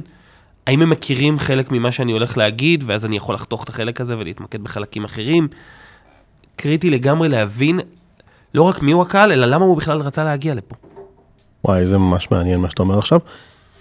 האם 0.67 0.81
הם 0.81 0.89
מכירים 0.89 1.39
חלק 1.39 1.71
ממה 1.71 1.91
שאני 1.91 2.11
הולך 2.11 2.37
להגיד, 2.37 2.83
ואז 2.87 3.05
אני 3.05 3.17
יכול 3.17 3.35
לחתוך 3.35 3.63
את 3.63 3.69
החלק 3.69 4.01
הזה 4.01 4.17
ולהתמקד 4.17 4.63
בחלקים 4.63 5.03
אחרים. 5.03 5.47
קריטי 6.55 6.89
לגמרי 6.89 7.29
להבין 7.29 7.79
לא 8.53 8.61
רק 8.61 8.81
מיהו 8.81 9.01
הקהל, 9.01 9.31
אלא 9.31 9.45
למה 9.45 9.65
הוא 9.65 9.77
בכלל 9.77 10.01
רצה 10.01 10.23
להגיע 10.23 10.55
לפה. 10.55 10.75
וואי, 11.65 11.85
זה 11.85 11.97
ממש 11.97 12.31
מעניין 12.31 12.59
מה 12.59 12.69
שאתה 12.69 12.83
אומר 12.83 12.97
עכשיו. 12.97 13.19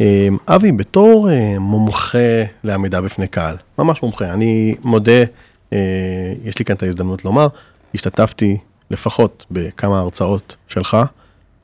אה, 0.01 0.29
אבי, 0.49 0.73
בתור 0.73 1.31
אה, 1.31 1.59
מומחה 1.59 2.19
לעמידה 2.65 3.01
בפני 3.01 3.29
קהל, 3.29 3.57
ממש 3.79 4.03
מומחה, 4.03 4.33
אני 4.33 4.75
מודה, 4.85 5.23
יש 6.45 6.59
לי 6.59 6.65
כאן 6.65 6.77
את 6.77 6.83
ההזדמנות 6.83 7.25
לומר, 7.25 7.49
השתתפתי 7.95 8.59
לפחות 8.91 9.47
בכמה 9.51 10.01
הרצאות 10.01 10.57
שלך. 10.69 10.97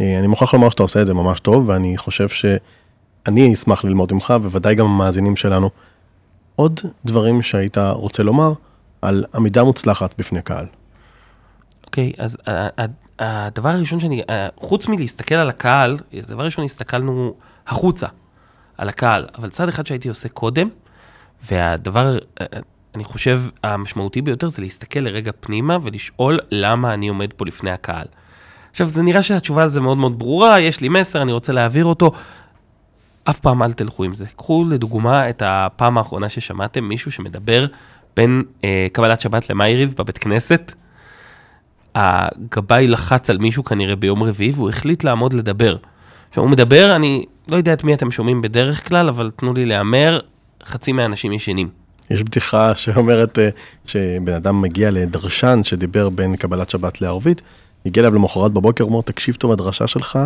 אה, 0.00 0.18
אני 0.18 0.26
מוכרח 0.26 0.54
לומר 0.54 0.70
שאתה 0.70 0.82
עושה 0.82 1.00
את 1.00 1.06
זה 1.06 1.14
ממש 1.14 1.40
טוב, 1.40 1.68
ואני 1.68 1.96
חושב 1.96 2.28
שאני 2.28 3.54
אשמח 3.54 3.84
ללמוד 3.84 4.12
ממך, 4.12 4.34
בוודאי 4.42 4.74
גם 4.74 4.86
המאזינים 4.86 5.36
שלנו. 5.36 5.70
עוד 6.56 6.80
דברים 7.04 7.42
שהיית 7.42 7.78
רוצה 7.78 8.22
לומר 8.22 8.52
על 9.02 9.24
עמידה 9.34 9.64
מוצלחת 9.64 10.14
בפני 10.18 10.42
קהל. 10.42 10.66
אוקיי, 11.86 12.12
אז 12.18 12.36
ה- 12.46 12.82
ה- 12.82 12.86
הדבר 13.18 13.68
הראשון 13.68 14.00
שאני, 14.00 14.22
חוץ 14.56 14.88
מלהסתכל 14.88 15.34
על 15.34 15.48
הקהל, 15.48 15.96
הדבר 16.12 16.42
הראשון 16.42 16.64
הסתכלנו 16.64 17.34
החוצה, 17.66 18.06
על 18.78 18.88
הקהל, 18.88 19.26
אבל 19.38 19.50
צעד 19.50 19.68
אחד 19.68 19.86
שהייתי 19.86 20.08
עושה 20.08 20.28
קודם, 20.28 20.68
והדבר, 21.50 22.18
אה, 22.40 22.46
אני 22.96 23.04
חושב, 23.04 23.42
המשמעותי 23.62 24.22
ביותר 24.22 24.48
זה 24.48 24.62
להסתכל 24.62 25.00
לרגע 25.00 25.32
פנימה 25.40 25.78
ולשאול 25.82 26.38
למה 26.50 26.94
אני 26.94 27.08
עומד 27.08 27.32
פה 27.32 27.44
לפני 27.46 27.70
הקהל. 27.70 28.06
עכשיו, 28.70 28.88
זה 28.88 29.02
נראה 29.02 29.22
שהתשובה 29.22 29.62
על 29.62 29.68
זה 29.68 29.80
מאוד 29.80 29.98
מאוד 29.98 30.18
ברורה, 30.18 30.60
יש 30.60 30.80
לי 30.80 30.88
מסר, 30.88 31.22
אני 31.22 31.32
רוצה 31.32 31.52
להעביר 31.52 31.84
אותו. 31.84 32.12
אף 33.24 33.40
פעם 33.40 33.62
אל 33.62 33.72
תלכו 33.72 34.04
עם 34.04 34.14
זה. 34.14 34.26
קחו 34.36 34.64
לדוגמה 34.68 35.30
את 35.30 35.42
הפעם 35.46 35.98
האחרונה 35.98 36.28
ששמעתם 36.28 36.84
מישהו 36.84 37.12
שמדבר 37.12 37.66
בין 38.16 38.42
אה, 38.64 38.86
קבלת 38.92 39.20
שבת 39.20 39.50
למאיריב 39.50 39.94
בבית 39.98 40.18
כנסת. 40.18 40.72
הגבאי 41.94 42.86
לחץ 42.86 43.30
על 43.30 43.38
מישהו 43.38 43.64
כנראה 43.64 43.96
ביום 43.96 44.22
רביעי 44.22 44.50
והוא 44.50 44.68
החליט 44.68 45.04
לעמוד 45.04 45.32
לדבר. 45.32 45.76
עכשיו 46.28 46.42
הוא 46.42 46.50
מדבר, 46.50 46.96
אני 46.96 47.24
לא 47.48 47.56
יודע 47.56 47.72
את 47.72 47.84
מי 47.84 47.94
אתם 47.94 48.10
שומעים 48.10 48.42
בדרך 48.42 48.88
כלל, 48.88 49.08
אבל 49.08 49.30
תנו 49.36 49.54
לי 49.54 49.66
להמר, 49.66 50.20
חצי 50.64 50.92
מהאנשים 50.92 51.32
ישנים. 51.32 51.85
יש 52.10 52.22
בדיחה 52.22 52.74
שאומרת 52.74 53.38
אה, 53.38 53.48
שבן 53.86 54.32
אדם 54.32 54.62
מגיע 54.62 54.90
לדרשן 54.90 55.60
שדיבר 55.64 56.08
בין 56.08 56.36
קבלת 56.36 56.70
שבת 56.70 57.00
לערבית, 57.00 57.42
הגיע 57.86 58.00
אליו 58.00 58.14
למחרת 58.14 58.52
בבוקר, 58.52 58.84
אומר, 58.84 59.02
תקשיב 59.02 59.34
טוב, 59.34 59.52
הדרשה 59.52 59.86
שלך, 59.86 60.18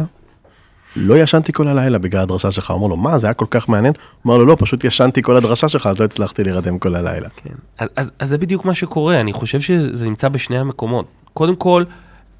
לא 0.96 1.18
ישנתי 1.18 1.52
כל 1.52 1.68
הלילה 1.68 1.98
בגלל 1.98 2.22
הדרשה 2.22 2.50
שלך. 2.50 2.70
אומר 2.70 2.86
לו, 2.86 2.96
מה, 2.96 3.18
זה 3.18 3.26
היה 3.26 3.34
כל 3.34 3.46
כך 3.50 3.68
מעניין? 3.68 3.94
הוא 4.22 4.30
אמר 4.30 4.38
לו, 4.38 4.46
לא, 4.46 4.56
פשוט 4.58 4.84
ישנתי 4.84 5.22
כל 5.22 5.36
הדרשה 5.36 5.68
שלך, 5.68 5.86
אז 5.86 5.98
לא 5.98 6.04
הצלחתי 6.04 6.44
להירדם 6.44 6.78
כל 6.78 6.96
הלילה. 6.96 7.28
כן. 7.36 7.54
אז, 7.78 7.88
אז, 7.96 8.12
אז 8.18 8.28
זה 8.28 8.38
בדיוק 8.38 8.64
מה 8.64 8.74
שקורה, 8.74 9.20
אני 9.20 9.32
חושב 9.32 9.60
שזה 9.60 10.04
נמצא 10.04 10.28
בשני 10.28 10.58
המקומות. 10.58 11.06
קודם 11.34 11.56
כל, 11.56 11.84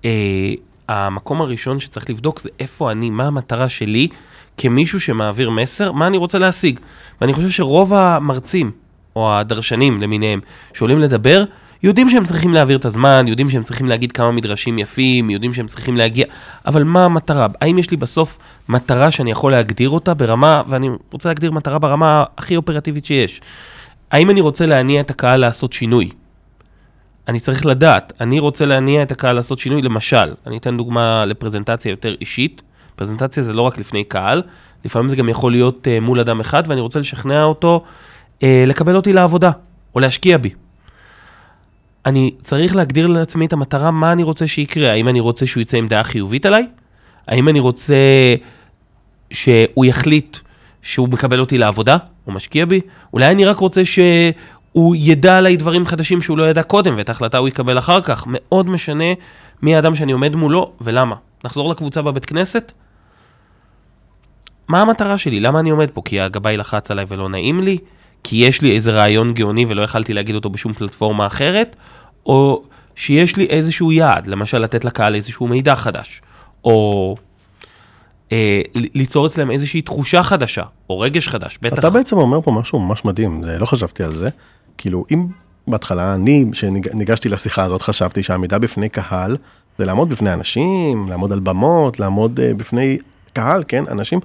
אה, 0.05 0.11
המקום 0.89 1.41
הראשון 1.41 1.81
שצריך 1.81 2.11
לבדוק 2.11 2.41
זה 2.41 2.49
איפה 2.61 2.91
אני, 2.91 3.11
מה 3.11 3.27
המטרה 3.27 3.69
שלי 3.69 4.09
כמישהו 4.57 5.01
שמעביר 5.01 5.51
מסר, 5.51 5.93
מה 5.93 6.07
אני 6.07 6.17
רוצה 6.17 6.39
להשיג. 6.39 6.81
ואני 7.21 7.33
חושב 7.33 7.51
שרוב 7.51 7.95
המרצים, 7.95 8.71
או 9.17 9.35
הדרשנים 9.35 10.03
למיניהם, 10.03 10.41
שעולים 10.75 10.99
לדבר, 10.99 11.45
יודעים 11.83 12.11
שהם 12.11 12.25
צריכים 12.25 12.55
להעביר 12.55 12.79
את 12.79 12.85
הזמן, 12.85 13.25
יודעים 13.29 13.51
שהם 13.51 13.63
צריכים 13.63 13.89
להגיד 13.89 14.13
כמה 14.13 14.31
מדרשים 14.31 14.79
יפים, 14.79 15.31
יודעים 15.31 15.55
שהם 15.55 15.67
צריכים 15.67 15.97
להגיע, 15.97 16.27
אבל 16.67 16.85
מה 16.85 17.05
המטרה? 17.05 17.47
האם 17.61 17.79
יש 17.79 17.91
לי 17.91 17.97
בסוף 17.97 18.39
מטרה 18.69 19.11
שאני 19.11 19.31
יכול 19.31 19.53
להגדיר 19.53 19.91
אותה 19.91 20.15
ברמה, 20.15 20.63
ואני 20.69 20.89
רוצה 21.13 21.29
להגדיר 21.29 21.53
מטרה 21.53 21.79
ברמה 21.79 22.25
הכי 22.39 22.57
אופרטיבית 22.57 23.05
שיש. 23.05 23.41
האם 24.11 24.31
אני 24.31 24.41
רוצה 24.41 24.67
להניע 24.67 25.01
את 25.01 25.11
הקהל 25.11 25.41
לעשות 25.41 25.73
שינוי? 25.73 26.11
אני 27.29 27.41
צריך 27.41 27.67
לדעת, 27.67 28.13
אני 28.21 28.39
רוצה 28.39 28.65
להניע 28.65 29.03
את 29.03 29.13
הקהל 29.13 29.37
לעשות 29.37 29.59
שינוי, 29.59 29.83
למשל, 29.83 30.35
אני 30.47 30.59
אתן 30.59 30.77
דוגמה 30.77 31.25
לפרזנטציה 31.25 31.91
יותר 31.91 32.15
אישית, 32.21 32.63
פרזנטציה 32.97 33.43
זה 33.43 33.53
לא 33.53 33.63
רק 33.63 33.79
לפני 33.79 34.05
קהל, 34.05 34.43
לפעמים 34.85 35.09
זה 35.09 35.17
גם 35.17 35.29
יכול 35.29 35.53
להיות 35.53 35.87
uh, 35.87 36.05
מול 36.05 36.21
אדם 36.21 36.41
אחד, 36.41 36.63
ואני 36.67 36.81
רוצה 36.81 36.99
לשכנע 36.99 37.45
אותו 37.45 37.85
uh, 38.41 38.45
לקבל 38.67 38.97
אותי 38.97 39.13
לעבודה, 39.13 39.51
או 39.95 40.01
להשקיע 40.01 40.39
בי. 40.39 40.51
אני 42.07 42.35
צריך 42.43 42.77
להגדיר 42.77 43.07
לעצמי 43.07 43.47
את 43.47 43.53
המטרה, 43.53 43.91
מה 43.91 44.13
אני 44.13 44.23
רוצה 44.23 44.47
שיקרה. 44.47 44.91
האם 44.91 45.09
אני 45.09 45.21
רוצה 45.21 45.47
שהוא 45.47 45.61
יצא 45.61 45.77
עם 45.77 45.89
דעה 45.89 46.05
חיובית 46.05 46.47
עליי? 46.47 46.67
האם 47.29 47.49
אני 47.49 47.61
רוצה 47.61 47.95
שהוא 49.31 49.85
יחליט 49.85 50.39
שהוא 50.83 51.09
מקבל 51.09 51.41
אותי 51.41 51.59
לעבודה, 51.59 51.97
הוא 52.25 52.35
משקיע 52.35 52.65
בי? 52.65 52.81
אולי 53.13 53.27
אני 53.27 53.45
רק 53.45 53.57
רוצה 53.57 53.85
שהוא 53.85 54.97
ידע 54.97 55.39
עליי 55.39 55.57
דברים 55.57 55.87
חדשים 55.87 56.23
שהוא 56.23 56.39
לא 56.39 56.51
ידע 56.51 56.63
קודם, 56.63 56.95
ואת 56.97 57.09
ההחלטה 57.09 57.39
הוא 57.39 57.49
יקבל 57.49 57.79
אחר 57.79 58.01
כך. 58.01 58.25
מאוד 58.27 58.69
משנה 58.69 59.05
מי 59.63 59.77
האדם 59.77 59.95
שאני 59.95 60.13
עומד 60.13 60.37
מולו 60.37 60.73
ולמה. 60.81 61.17
נחזור 61.45 61.71
לקבוצה 61.71 62.03
בבית 62.03 62.27
כנסת? 62.27 62.73
מה 64.69 64.83
המטרה 64.83 65.19
שלי? 65.19 65.41
למה 65.41 65.61
אני 65.61 65.71
עומד 65.71 65.91
פה? 65.91 66.03
כי 66.05 66.21
הגבאי 66.21 66.57
לחץ 66.57 66.91
עליי 66.91 67.05
ולא 67.09 67.29
נעים 67.29 67.61
לי? 67.61 67.79
כי 68.25 68.37
יש 68.37 68.63
לי 68.63 68.75
איזה 68.75 68.91
רעיון 68.93 69.35
גאוני 69.35 69.65
ולא 69.69 69.83
יכלתי 69.83 70.15
להגיד 70.15 70.35
אותו 70.35 70.51
בשום 70.51 70.73
פלטפורמה 70.73 71.27
אחרת? 71.27 71.77
או 72.27 72.63
שיש 72.95 73.37
לי 73.37 73.47
איזשהו 73.47 73.93
יעד, 73.93 74.27
למשל 74.27 74.59
לתת 74.59 74.85
לקהל 74.85 75.15
איזשהו 75.15 75.49
מידע 75.49 75.75
חדש, 75.75 76.23
או 76.65 77.17
אה, 78.33 78.63
ליצור 78.75 79.27
אצלם 79.27 79.51
איזושהי 79.51 79.83
תחושה 79.83 80.23
חדשה, 80.23 80.63
או 80.91 81.01
רגש 81.01 81.29
חדש, 81.29 81.59
בטח. 81.63 81.79
אתה 81.79 81.91
בעצם 81.91 82.17
אומר 82.17 82.41
פה 82.41 82.51
משהו 82.51 82.79
ממש 82.79 83.05
מדהים, 83.05 83.45
לא 83.45 83.67
חשבתי 83.67 84.03
על 84.03 84.13
זה. 84.15 84.29
כאילו, 84.79 85.05
אם 85.11 85.27
בהתחלה 85.67 86.15
אני, 86.15 86.45
כשניגשתי 86.53 87.29
לשיחה 87.29 87.65
הזאת, 87.65 87.83
חשבתי 87.83 88.23
שהעמידה 88.23 88.59
בפני 88.59 88.89
קהל 88.89 89.37
זה 89.79 89.85
לעמוד 89.85 90.09
בפני 90.09 90.33
אנשים, 90.33 91.09
לעמוד 91.09 91.33
על 91.33 91.41
במות, 91.41 92.01
לעמוד 92.01 92.41
uh, 92.41 92.57
בפני 92.57 92.99
קהל, 93.33 93.63
כן, 93.69 93.85
אנשים. 93.91 94.21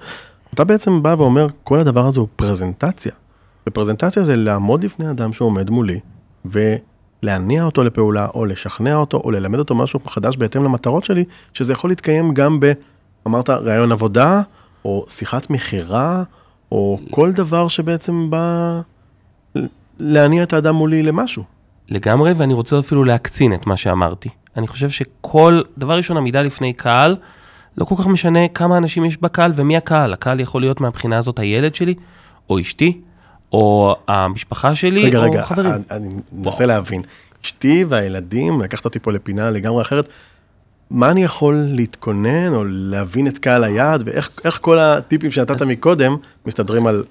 אתה 0.53 0.63
בעצם 0.63 1.03
בא 1.03 1.15
ואומר, 1.17 1.47
כל 1.63 1.79
הדבר 1.79 2.07
הזה 2.07 2.19
הוא 2.19 2.27
פרזנטציה. 2.35 3.11
ופרזנטציה 3.69 4.23
זה 4.23 4.35
לעמוד 4.35 4.83
לפני 4.83 5.11
אדם 5.11 5.33
שעומד 5.33 5.69
מולי, 5.69 5.99
ולהניע 6.45 7.63
אותו 7.63 7.83
לפעולה, 7.83 8.27
או 8.33 8.45
לשכנע 8.45 8.95
אותו, 8.95 9.21
או 9.23 9.31
ללמד 9.31 9.59
אותו 9.59 9.75
משהו 9.75 9.99
חדש 10.07 10.37
בהתאם 10.37 10.63
למטרות 10.63 11.05
שלי, 11.05 11.23
שזה 11.53 11.73
יכול 11.73 11.89
להתקיים 11.89 12.33
גם 12.33 12.59
ב... 12.59 12.71
אמרת, 13.27 13.49
ראיון 13.49 13.91
עבודה, 13.91 14.41
או 14.85 15.05
שיחת 15.09 15.49
מכירה, 15.49 16.23
או 16.71 16.99
כל 17.11 17.31
דבר 17.31 17.67
שבעצם 17.67 18.29
בא 18.29 18.81
להניע 19.99 20.43
את 20.43 20.53
האדם 20.53 20.75
מולי 20.75 21.03
למשהו. 21.03 21.43
לגמרי, 21.89 22.33
ואני 22.33 22.53
רוצה 22.53 22.79
אפילו 22.79 23.03
להקצין 23.03 23.53
את 23.53 23.67
מה 23.67 23.77
שאמרתי. 23.77 24.29
אני 24.57 24.67
חושב 24.67 24.89
שכל, 24.89 25.61
דבר 25.77 25.97
ראשון, 25.97 26.17
עמידה 26.17 26.41
לפני 26.41 26.73
קהל, 26.73 27.15
לא 27.77 27.85
כל 27.85 27.95
כך 27.95 28.07
משנה 28.07 28.47
כמה 28.47 28.77
אנשים 28.77 29.05
יש 29.05 29.21
בקהל 29.21 29.51
ומי 29.55 29.77
הקהל. 29.77 30.13
הקהל 30.13 30.39
יכול 30.39 30.61
להיות 30.61 30.81
מהבחינה 30.81 31.17
הזאת 31.17 31.39
הילד 31.39 31.75
שלי, 31.75 31.93
או 32.49 32.59
אשתי, 32.59 33.01
או 33.55 33.95
המשפחה 34.07 34.75
שלי, 34.75 35.05
רגע, 35.05 35.17
או 35.17 35.23
רגע, 35.23 35.43
חברים. 35.43 35.71
רגע, 35.71 35.83
אני 35.91 36.07
מנסה 36.33 36.65
להבין. 36.65 37.01
אשתי 37.45 37.85
והילדים, 37.89 38.61
לקחת 38.61 38.85
אותי 38.85 38.99
פה 38.99 39.11
לפינה 39.11 39.51
לגמרי 39.51 39.81
אחרת, 39.81 40.09
מה 40.91 41.11
אני 41.11 41.23
יכול 41.23 41.67
להתכונן 41.69 42.53
או 42.53 42.63
להבין 42.65 43.27
את 43.27 43.37
קהל 43.37 43.63
היעד, 43.63 44.03
ואיך 44.05 44.57
כל 44.61 44.79
הטיפים 44.79 45.31
שנתת 45.31 45.61
אז- 45.61 45.67
מקודם 45.67 46.15
מסתדרים 46.45 46.87
על 46.87 47.03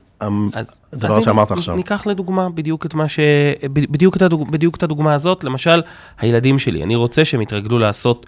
אז, 0.53 0.81
הדבר 0.93 1.17
אז 1.17 1.25
שאמרת 1.25 1.51
הנה, 1.51 1.59
עכשיו. 1.59 1.77
ניקח 1.77 2.07
לדוגמה 2.07 2.49
בדיוק 2.49 2.87
את 2.87 2.95
מה 2.95 3.09
ש... 3.09 3.21
בדיוק 3.73 4.17
את, 4.17 4.23
הדוג... 4.23 4.51
בדיוק 4.51 4.77
את 4.77 4.83
הדוגמה 4.83 5.15
הזאת, 5.15 5.45
למשל, 5.45 5.83
הילדים 6.19 6.59
שלי, 6.59 6.83
אני 6.83 6.97
רוצה 6.97 7.25
שהם 7.25 7.43
יתרגלו 7.43 7.79
לעשות 7.79 8.27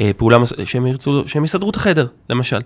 אה, 0.00 0.10
פעולה, 0.16 0.38
מס... 0.38 0.52
שהם 0.64 0.86
ירצו, 0.86 1.22
שהם 1.26 1.44
יסדרו 1.44 1.70
את 1.70 1.76
החדר, 1.76 2.06
למשל. 2.30 2.60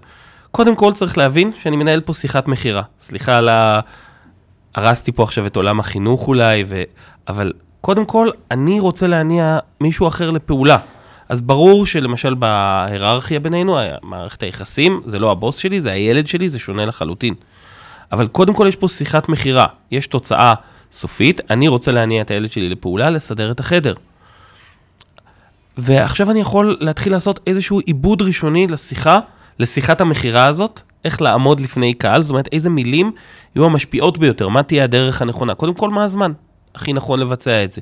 קודם 0.51 0.77
כל 0.77 0.93
צריך 0.93 1.19
להבין 1.19 1.51
שאני 1.61 1.77
מנהל 1.77 2.01
פה 2.01 2.15
שיחת 2.15 2.49
מכירה. 2.49 2.83
סליחה 3.01 3.37
על 3.37 3.49
ה... 3.49 3.81
הרסתי 4.75 5.13
פה 5.13 5.23
עכשיו 5.23 5.47
את 5.47 5.57
עולם 5.57 5.81
החינוך 5.81 6.29
אולי, 6.29 6.65
ו... 6.67 6.83
אבל 7.29 7.53
קודם 7.81 8.05
כל, 8.05 8.29
אני 8.51 8.81
רוצה 8.81 9.07
להניע 9.07 9.59
מישהו 9.81 10.09
אחר 10.09 10.31
לפעולה. 10.31 10.79
אז 11.29 11.41
ברור 11.41 11.87
שלמשל 11.87 12.35
בהיררכיה 12.35 13.41
בינינו, 13.41 13.79
מערכת 14.03 14.43
היחסים, 14.43 15.03
זה 15.07 15.19
לא 15.19 15.31
הבוס 15.31 15.57
שלי, 15.57 15.81
זה 15.81 15.93
הילד 15.93 16.27
שלי, 16.27 16.49
זה 16.49 16.59
שונה 16.59 16.85
לחלוטין. 16.85 17.35
אבל 18.13 18.27
קודם 18.27 18.55
כל 18.55 18.67
יש 18.69 18.77
פה 18.77 18.89
שיחת 18.89 19.29
מכירה, 19.29 19.67
יש 19.91 20.07
תוצאה 20.07 20.55
סופית, 20.93 21.41
אני 21.51 21.69
רוצה 21.69 21.93
להניע 21.93 22.23
את 22.23 22.31
הילד 22.31 22.53
שלי 22.53 22.69
לפעולה, 22.69 23.11
לסדר 23.11 23.51
את 23.51 23.61
החדר. 23.61 23.95
ועכשיו 25.79 26.31
אני 26.31 26.41
יכול 26.41 26.77
להתחיל 26.81 27.13
לעשות 27.13 27.41
איזשהו 27.47 27.79
עיבוד 27.79 28.23
ראשוני 28.23 28.67
לשיחה, 28.67 29.19
לשיחת 29.59 30.01
המכירה 30.01 30.47
הזאת, 30.47 30.83
איך 31.05 31.23
לעמוד 31.23 31.61
לפני 31.61 31.95
קהל, 31.95 32.23
זאת 32.23 32.31
אומרת 32.31 32.49
איזה 32.53 32.71
מילים 32.71 33.13
יהיו 33.57 33.65
המשפיעות 33.65 34.19
ביותר, 34.19 34.49
מה 34.49 34.63
תהיה 34.63 34.85
הדרך 34.85 35.23
הנכונה. 35.23 35.55
קודם 35.55 35.75
כל, 35.75 35.91
מה 35.91 36.05
הזמן 36.05 36.33
הכי 36.75 36.93
נכון 36.93 37.19
לבצע 37.19 37.65
את 37.65 37.73
זה. 37.73 37.81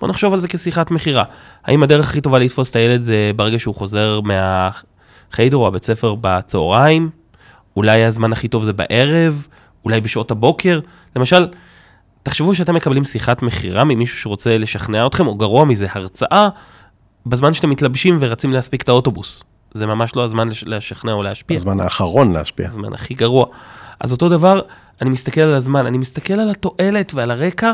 בוא 0.00 0.08
נחשוב 0.08 0.32
על 0.32 0.40
זה 0.40 0.48
כשיחת 0.48 0.90
מכירה. 0.90 1.24
האם 1.64 1.82
הדרך 1.82 2.08
הכי 2.08 2.20
טובה 2.20 2.38
לתפוס 2.38 2.70
את 2.70 2.76
הילד 2.76 3.02
זה 3.02 3.30
ברגע 3.36 3.58
שהוא 3.58 3.74
חוזר 3.74 4.20
מהחיידר 4.20 5.56
או 5.56 5.66
הבית 5.66 5.84
ספר 5.84 6.14
בצהריים? 6.20 7.10
אולי 7.76 8.04
הזמן 8.04 8.32
הכי 8.32 8.48
טוב 8.48 8.64
זה 8.64 8.72
בערב? 8.72 9.46
אולי 9.84 10.00
בשעות 10.00 10.30
הבוקר? 10.30 10.80
למשל, 11.16 11.48
תחשבו 12.22 12.54
שאתם 12.54 12.74
מקבלים 12.74 13.04
שיחת 13.04 13.42
מכירה 13.42 13.84
ממישהו 13.84 14.18
שרוצה 14.18 14.58
לשכנע 14.58 15.06
אתכם, 15.06 15.26
או 15.26 15.34
גרוע 15.34 15.64
מזה, 15.64 15.86
הרצאה, 15.90 16.48
בזמן 17.26 17.54
שאתם 17.54 17.70
מתלבשים 17.70 18.16
ורצים 18.20 18.52
להספיק 18.52 18.82
את 18.82 18.88
האוטובוס. 18.88 19.44
זה 19.74 19.86
ממש 19.86 20.16
לא 20.16 20.24
הזמן 20.24 20.48
לש- 20.48 20.64
לשכנע 20.66 21.12
או 21.12 21.22
להשפיע. 21.22 21.56
הזמן 21.56 21.80
האחרון 21.80 22.32
להשפיע. 22.32 22.66
הזמן 22.66 22.92
הכי 22.92 23.14
גרוע. 23.14 23.46
אז 24.00 24.12
אותו 24.12 24.28
דבר, 24.28 24.60
אני 25.02 25.10
מסתכל 25.10 25.40
על 25.40 25.54
הזמן, 25.54 25.86
אני 25.86 25.98
מסתכל 25.98 26.34
על 26.34 26.50
התועלת 26.50 27.14
ועל 27.14 27.30
הרקע 27.30 27.72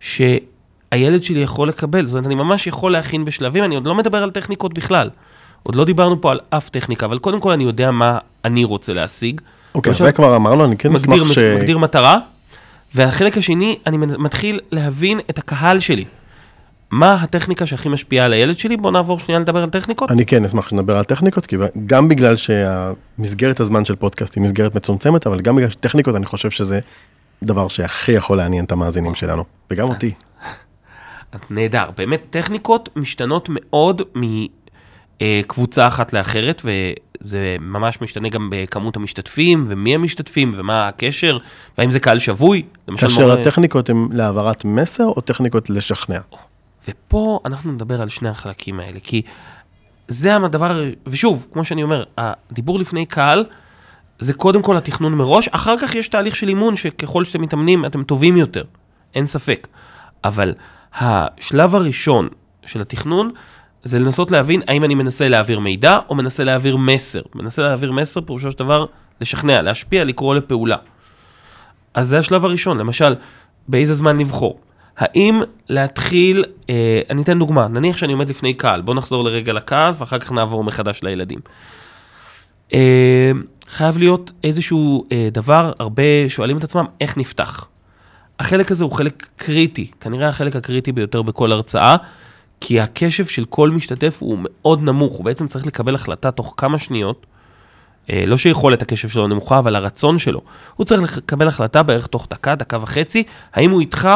שהילד 0.00 1.22
שלי 1.22 1.40
יכול 1.40 1.68
לקבל. 1.68 2.04
זאת 2.04 2.12
אומרת, 2.12 2.26
אני 2.26 2.34
ממש 2.34 2.66
יכול 2.66 2.92
להכין 2.92 3.24
בשלבים, 3.24 3.64
אני 3.64 3.74
עוד 3.74 3.86
לא 3.86 3.94
מדבר 3.94 4.22
על 4.22 4.30
טכניקות 4.30 4.74
בכלל. 4.74 5.10
עוד 5.62 5.74
לא 5.74 5.84
דיברנו 5.84 6.20
פה 6.20 6.30
על 6.30 6.40
אף 6.50 6.68
טכניקה, 6.68 7.06
אבל 7.06 7.18
קודם 7.18 7.40
כל 7.40 7.50
אני 7.52 7.64
יודע 7.64 7.90
מה 7.90 8.18
אני 8.44 8.64
רוצה 8.64 8.92
להשיג. 8.92 9.40
אוקיי, 9.74 9.90
למשל, 9.90 10.04
זה 10.04 10.12
כבר 10.12 10.36
אמרנו, 10.36 10.64
אני 10.64 10.76
כן 10.76 10.92
מגדיר, 10.92 11.22
אשמח 11.22 11.32
ש... 11.32 11.38
מגדיר 11.38 11.78
מטרה, 11.78 12.18
והחלק 12.94 13.38
השני, 13.38 13.78
אני 13.86 13.96
מתחיל 13.96 14.60
להבין 14.72 15.20
את 15.30 15.38
הקהל 15.38 15.78
שלי. 15.78 16.04
מה 16.90 17.14
הטכניקה 17.14 17.66
שהכי 17.66 17.88
משפיעה 17.88 18.24
על 18.24 18.32
הילד 18.32 18.58
שלי? 18.58 18.76
בואו 18.76 18.92
נעבור 18.92 19.18
שנייה 19.18 19.40
לדבר 19.40 19.62
על 19.62 19.70
טכניקות. 19.70 20.10
אני 20.10 20.26
כן 20.26 20.44
אשמח 20.44 20.68
שנדבר 20.68 20.96
על 20.96 21.04
טכניקות, 21.04 21.46
כי 21.46 21.56
גם 21.86 22.08
בגלל 22.08 22.36
שהמסגרת 22.36 23.60
הזמן 23.60 23.84
של 23.84 23.96
פודקאסט 23.96 24.34
היא 24.34 24.42
מסגרת 24.42 24.74
מצומצמת, 24.74 25.26
אבל 25.26 25.40
גם 25.40 25.56
בגלל 25.56 25.70
שטכניקות 25.70 26.16
אני 26.16 26.26
חושב 26.26 26.50
שזה 26.50 26.80
דבר 27.42 27.68
שהכי 27.68 28.12
יכול 28.12 28.36
לעניין 28.36 28.64
את 28.64 28.72
המאזינים 28.72 29.14
שלנו, 29.14 29.44
וגם 29.70 29.88
אותי. 29.88 30.12
אז 31.32 31.40
נהדר, 31.50 31.90
באמת 31.96 32.20
טכניקות 32.30 32.88
משתנות 32.96 33.48
מאוד 33.52 34.02
מקבוצה 35.20 35.86
אחת 35.86 36.12
לאחרת, 36.12 36.62
וזה 36.64 37.56
ממש 37.60 37.98
משתנה 38.02 38.28
גם 38.28 38.48
בכמות 38.52 38.96
המשתתפים, 38.96 39.64
ומי 39.68 39.94
המשתתפים, 39.94 40.52
ומה 40.56 40.88
הקשר, 40.88 41.38
והאם 41.78 41.90
זה 41.90 42.00
קהל 42.00 42.18
שבוי. 42.18 42.62
כאשר 42.96 43.20
מורה- 43.22 43.40
הטכניקות 43.40 43.90
הן 43.90 44.08
להעברת 44.12 44.64
מסר 44.64 45.04
או 45.04 45.20
טכניקות 45.20 45.70
לשכנע? 45.70 46.18
ופה 46.88 47.40
אנחנו 47.44 47.72
נדבר 47.72 48.02
על 48.02 48.08
שני 48.08 48.28
החלקים 48.28 48.80
האלה, 48.80 49.00
כי 49.02 49.22
זה 50.08 50.36
הדבר, 50.36 50.84
ושוב, 51.06 51.48
כמו 51.52 51.64
שאני 51.64 51.82
אומר, 51.82 52.04
הדיבור 52.18 52.78
לפני 52.78 53.06
קהל, 53.06 53.44
זה 54.18 54.32
קודם 54.32 54.62
כל 54.62 54.76
התכנון 54.76 55.14
מראש, 55.14 55.48
אחר 55.48 55.78
כך 55.78 55.94
יש 55.94 56.08
תהליך 56.08 56.36
של 56.36 56.48
אימון, 56.48 56.76
שככל 56.76 57.24
שאתם 57.24 57.42
מתאמנים, 57.42 57.84
אתם 57.84 58.02
טובים 58.02 58.36
יותר, 58.36 58.64
אין 59.14 59.26
ספק. 59.26 59.68
אבל 60.24 60.54
השלב 60.94 61.74
הראשון 61.74 62.28
של 62.66 62.80
התכנון, 62.80 63.30
זה 63.84 63.98
לנסות 63.98 64.30
להבין 64.30 64.62
האם 64.68 64.84
אני 64.84 64.94
מנסה 64.94 65.28
להעביר 65.28 65.60
מידע, 65.60 65.98
או 66.08 66.14
מנסה 66.14 66.44
להעביר 66.44 66.76
מסר. 66.76 67.22
מנסה 67.34 67.62
להעביר 67.62 67.92
מסר, 67.92 68.20
פירושו 68.20 68.50
של 68.50 68.58
דבר, 68.58 68.86
לשכנע, 69.20 69.62
להשפיע, 69.62 70.04
לקרוא 70.04 70.34
לפעולה. 70.34 70.76
אז 71.94 72.08
זה 72.08 72.18
השלב 72.18 72.44
הראשון, 72.44 72.78
למשל, 72.78 73.14
באיזה 73.68 73.94
זמן 73.94 74.18
לבחור. 74.18 74.60
האם 74.98 75.40
להתחיל, 75.68 76.44
אה, 76.70 77.00
אני 77.10 77.22
אתן 77.22 77.38
דוגמה, 77.38 77.68
נניח 77.68 77.96
שאני 77.96 78.12
עומד 78.12 78.28
לפני 78.28 78.54
קהל, 78.54 78.80
בואו 78.80 78.96
נחזור 78.96 79.24
לרגע 79.24 79.52
לקהל 79.52 79.92
ואחר 79.98 80.18
כך 80.18 80.32
נעבור 80.32 80.64
מחדש 80.64 81.00
לילדים. 81.02 81.38
אה, 82.74 83.30
חייב 83.68 83.98
להיות 83.98 84.32
איזשהו 84.44 85.04
אה, 85.12 85.28
דבר, 85.32 85.72
הרבה 85.78 86.02
שואלים 86.28 86.58
את 86.58 86.64
עצמם, 86.64 86.84
איך 87.00 87.16
נפתח? 87.18 87.66
החלק 88.40 88.70
הזה 88.70 88.84
הוא 88.84 88.92
חלק 88.92 89.28
קריטי, 89.36 89.90
כנראה 90.00 90.28
החלק 90.28 90.56
הקריטי 90.56 90.92
ביותר 90.92 91.22
בכל 91.22 91.52
הרצאה, 91.52 91.96
כי 92.60 92.80
הקשב 92.80 93.26
של 93.26 93.44
כל 93.44 93.70
משתתף 93.70 94.18
הוא 94.20 94.38
מאוד 94.42 94.82
נמוך, 94.82 95.12
הוא 95.12 95.24
בעצם 95.24 95.46
צריך 95.46 95.66
לקבל 95.66 95.94
החלטה 95.94 96.30
תוך 96.30 96.54
כמה 96.56 96.78
שניות, 96.78 97.26
אה, 98.10 98.24
לא 98.26 98.36
שיכולת 98.36 98.82
הקשב 98.82 99.08
שלו 99.08 99.28
נמוכה, 99.28 99.58
אבל 99.58 99.76
הרצון 99.76 100.18
שלו. 100.18 100.40
הוא 100.76 100.86
צריך 100.86 101.18
לקבל 101.18 101.48
החלטה 101.48 101.82
בערך 101.82 102.06
תוך 102.06 102.26
דקה, 102.30 102.54
דקה 102.54 102.78
וחצי, 102.82 103.22
האם 103.54 103.70
הוא 103.70 103.80
איתך 103.80 104.08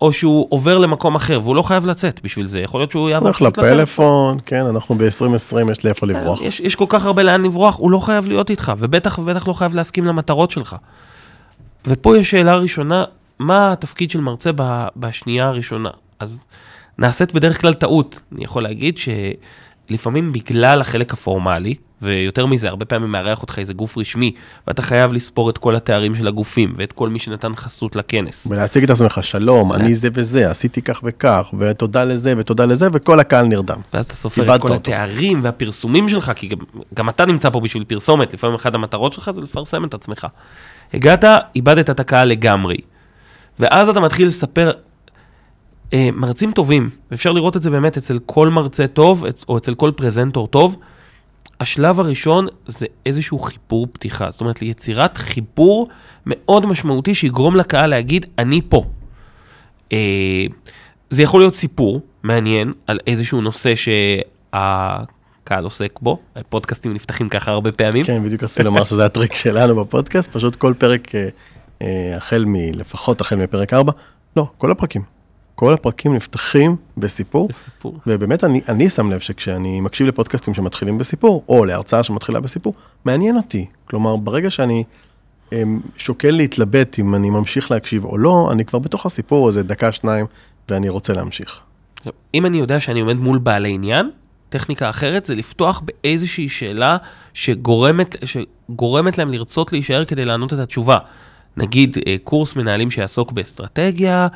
או 0.00 0.12
שהוא 0.12 0.46
עובר 0.50 0.78
למקום 0.78 1.14
אחר, 1.14 1.40
והוא 1.42 1.56
לא 1.56 1.62
חייב 1.62 1.86
לצאת 1.86 2.20
בשביל 2.24 2.46
זה, 2.46 2.60
יכול 2.60 2.80
להיות 2.80 2.90
שהוא 2.90 3.10
יעבור 3.10 3.28
הולך 3.28 3.42
לפלאפון, 3.42 4.38
כן, 4.46 4.66
אנחנו 4.66 4.94
ב-2020, 4.94 5.72
יש 5.72 5.84
לי 5.84 5.90
איפה 5.90 6.06
לברוח. 6.06 6.40
יש, 6.42 6.60
יש 6.60 6.74
כל 6.74 6.86
כך 6.88 7.06
הרבה 7.06 7.22
לאן 7.22 7.42
לברוח, 7.42 7.76
הוא 7.78 7.90
לא 7.90 7.98
חייב 7.98 8.28
להיות 8.28 8.50
איתך, 8.50 8.72
ובטח 8.78 9.18
ובטח 9.18 9.48
לא 9.48 9.52
חייב 9.52 9.74
להסכים 9.74 10.04
למטרות 10.04 10.50
שלך. 10.50 10.76
ופה 11.86 12.16
יש 12.16 12.30
שאלה 12.30 12.56
ראשונה, 12.56 13.04
מה 13.38 13.72
התפקיד 13.72 14.10
של 14.10 14.20
מרצה 14.20 14.50
ב- 14.56 14.86
בשנייה 14.96 15.48
הראשונה? 15.48 15.90
אז 16.18 16.46
נעשית 16.98 17.32
בדרך 17.32 17.60
כלל 17.60 17.74
טעות. 17.74 18.20
אני 18.32 18.44
יכול 18.44 18.62
להגיד 18.62 18.98
שלפעמים 18.98 20.32
בגלל 20.32 20.80
החלק 20.80 21.12
הפורמלי, 21.12 21.74
ויותר 22.02 22.46
מזה, 22.46 22.68
הרבה 22.68 22.84
פעמים 22.84 23.12
מארח 23.12 23.42
אותך 23.42 23.58
איזה 23.58 23.72
גוף 23.72 23.98
רשמי, 23.98 24.32
ואתה 24.66 24.82
חייב 24.82 25.12
לספור 25.12 25.50
את 25.50 25.58
כל 25.58 25.76
התארים 25.76 26.14
של 26.14 26.28
הגופים, 26.28 26.72
ואת 26.76 26.92
כל 26.92 27.08
מי 27.08 27.18
שנתן 27.18 27.54
חסות 27.54 27.96
לכנס. 27.96 28.46
ולהציג 28.50 28.84
את 28.84 28.90
עצמך, 28.90 29.18
שלום, 29.22 29.72
אני 29.72 29.94
זה 29.94 30.08
וזה, 30.14 30.50
עשיתי 30.50 30.82
כך 30.82 31.00
וכך, 31.04 31.46
ותודה 31.58 32.04
לזה 32.04 32.34
ותודה 32.36 32.66
לזה, 32.66 32.88
וכל 32.92 33.20
הקהל 33.20 33.46
נרדם. 33.46 33.80
ואז 33.94 34.06
אתה 34.06 34.14
סופר 34.14 34.42
את 34.42 34.60
כל 34.60 34.68
אותו. 34.68 34.74
התארים 34.74 35.40
והפרסומים 35.42 36.08
שלך, 36.08 36.32
כי 36.36 36.48
גם, 36.48 36.58
גם 36.94 37.08
אתה 37.08 37.26
נמצא 37.26 37.50
פה 37.50 37.60
בשביל 37.60 37.84
פרסומת, 37.84 38.34
לפעמים 38.34 38.54
אחת 38.54 38.74
המטרות 38.74 39.12
שלך 39.12 39.30
זה 39.30 39.40
לפרסם 39.40 39.84
את 39.84 39.94
עצמך. 39.94 40.26
הגעת, 40.94 41.24
איבדת 41.56 41.90
את 41.90 42.00
הקהל 42.00 42.28
לגמרי. 42.28 42.76
ואז 43.58 43.88
אתה 43.88 44.00
מתחיל 44.00 44.28
לספר 44.28 44.72
אה, 45.92 46.08
מרצים 46.12 46.52
טובים, 46.52 46.90
ואפשר 47.10 47.32
לראות 47.32 47.56
את 47.56 47.62
זה 47.62 47.70
באמת 47.70 47.96
אצל 47.96 48.18
כל 48.26 48.48
מרצה 48.48 48.86
טוב, 48.86 49.24
או 49.48 49.56
אצל 49.56 49.74
כל 49.74 49.90
פרזנטור 49.96 50.46
טוב. 50.46 50.76
השלב 51.60 52.00
הראשון 52.00 52.46
זה 52.66 52.86
איזשהו 53.06 53.38
חיבור 53.38 53.86
פתיחה, 53.92 54.30
זאת 54.30 54.40
אומרת 54.40 54.62
ליצירת 54.62 55.18
חיבור 55.18 55.88
מאוד 56.26 56.66
משמעותי 56.66 57.14
שיגרום 57.14 57.56
לקהל 57.56 57.90
להגיד, 57.90 58.26
אני 58.38 58.60
פה. 58.68 58.84
אה, 59.92 60.46
זה 61.10 61.22
יכול 61.22 61.40
להיות 61.40 61.56
סיפור 61.56 62.00
מעניין 62.22 62.72
על 62.86 62.98
איזשהו 63.06 63.40
נושא 63.40 63.74
שהקהל 63.74 65.64
עוסק 65.64 66.00
בו, 66.02 66.18
פודקאסטים 66.48 66.94
נפתחים 66.94 67.28
ככה 67.28 67.50
הרבה 67.50 67.72
פעמים. 67.72 68.04
כן, 68.04 68.24
בדיוק 68.24 68.42
רציתי 68.42 68.62
לומר 68.62 68.84
שזה 68.84 69.04
הטריק 69.04 69.34
שלנו 69.34 69.84
בפודקאסט, 69.84 70.30
פשוט 70.32 70.56
כל 70.56 70.74
פרק, 70.78 71.14
אה, 71.14 71.28
אה, 71.82 72.16
החל 72.16 72.44
מ... 72.46 72.54
לפחות 72.56 73.20
החל 73.20 73.36
מפרק 73.36 73.72
4, 73.72 73.92
לא, 74.36 74.46
כל 74.58 74.70
הפרקים. 74.70 75.19
כל 75.60 75.72
הפרקים 75.72 76.14
נפתחים 76.14 76.76
בסיפור, 76.96 77.48
בסיפור. 77.48 77.98
ובאמת 78.06 78.44
אני, 78.44 78.60
אני 78.68 78.90
שם 78.90 79.10
לב 79.10 79.20
שכשאני 79.20 79.80
מקשיב 79.80 80.06
לפודקאסטים 80.06 80.54
שמתחילים 80.54 80.98
בסיפור, 80.98 81.44
או 81.48 81.64
להרצאה 81.64 82.02
שמתחילה 82.02 82.40
בסיפור, 82.40 82.74
מעניין 83.04 83.36
אותי. 83.36 83.66
כלומר, 83.84 84.16
ברגע 84.16 84.50
שאני 84.50 84.84
אמ, 85.52 85.80
שוקל 85.96 86.30
להתלבט 86.30 86.98
אם 86.98 87.14
אני 87.14 87.30
ממשיך 87.30 87.70
להקשיב 87.70 88.04
או 88.04 88.18
לא, 88.18 88.48
אני 88.52 88.64
כבר 88.64 88.78
בתוך 88.78 89.06
הסיפור 89.06 89.48
איזה 89.48 89.62
דקה, 89.62 89.92
שניים, 89.92 90.26
ואני 90.68 90.88
רוצה 90.88 91.12
להמשיך. 91.12 91.60
אם 92.34 92.46
אני 92.46 92.56
יודע 92.56 92.80
שאני 92.80 93.00
עומד 93.00 93.16
מול 93.16 93.38
בעלי 93.38 93.74
עניין, 93.74 94.10
טכניקה 94.48 94.90
אחרת 94.90 95.24
זה 95.24 95.34
לפתוח 95.34 95.82
באיזושהי 95.84 96.48
שאלה 96.48 96.96
שגורמת, 97.34 98.16
שגורמת 98.24 99.18
להם 99.18 99.32
לרצות 99.32 99.72
להישאר 99.72 100.04
כדי 100.04 100.24
לענות 100.24 100.52
את 100.52 100.58
התשובה. 100.58 100.98
נגיד 101.56 101.96
אה, 102.06 102.16
קורס 102.24 102.56
מנהלים 102.56 102.90
שיעסוק 102.90 103.32
באסטרטגיה, 103.32 104.28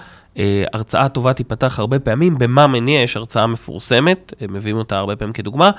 הרצאה 0.72 1.08
טובה 1.08 1.32
תיפתח 1.32 1.78
הרבה 1.78 1.98
פעמים, 1.98 2.38
במה 2.38 2.66
מניע 2.66 3.00
יש 3.00 3.16
הרצאה 3.16 3.46
מפורסמת, 3.46 4.32
אה, 4.42 4.46
מביאים 4.48 4.76
אותה 4.76 4.98
הרבה 4.98 5.16
פעמים 5.16 5.32
כדוגמה, 5.32 5.70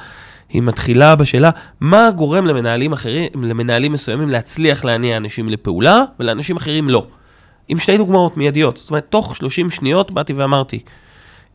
היא 0.50 0.62
מתחילה 0.62 1.16
בשאלה 1.16 1.50
מה 1.80 2.12
גורם 2.16 2.46
למנהלים 2.46 2.94
אחרים, 2.94 3.30
למנהלים 3.44 3.92
מסוימים 3.92 4.30
להצליח 4.30 4.86
להניע 4.86 5.18
אנשים 5.18 5.50
לפעולה 5.50 6.04
ולאנשים 6.20 6.58
אחרים 6.58 6.90
לא. 6.90 7.08
עם 7.68 7.80
שתי 7.80 7.98
דוגמאות 7.98 8.38
מיידיות, 8.38 8.78
זאת 8.78 8.90
אומרת, 8.90 9.06
תוך 9.10 9.36
30 9.36 9.70
שניות 9.70 10.12
באתי 10.12 10.34
ואמרתי, 10.34 10.80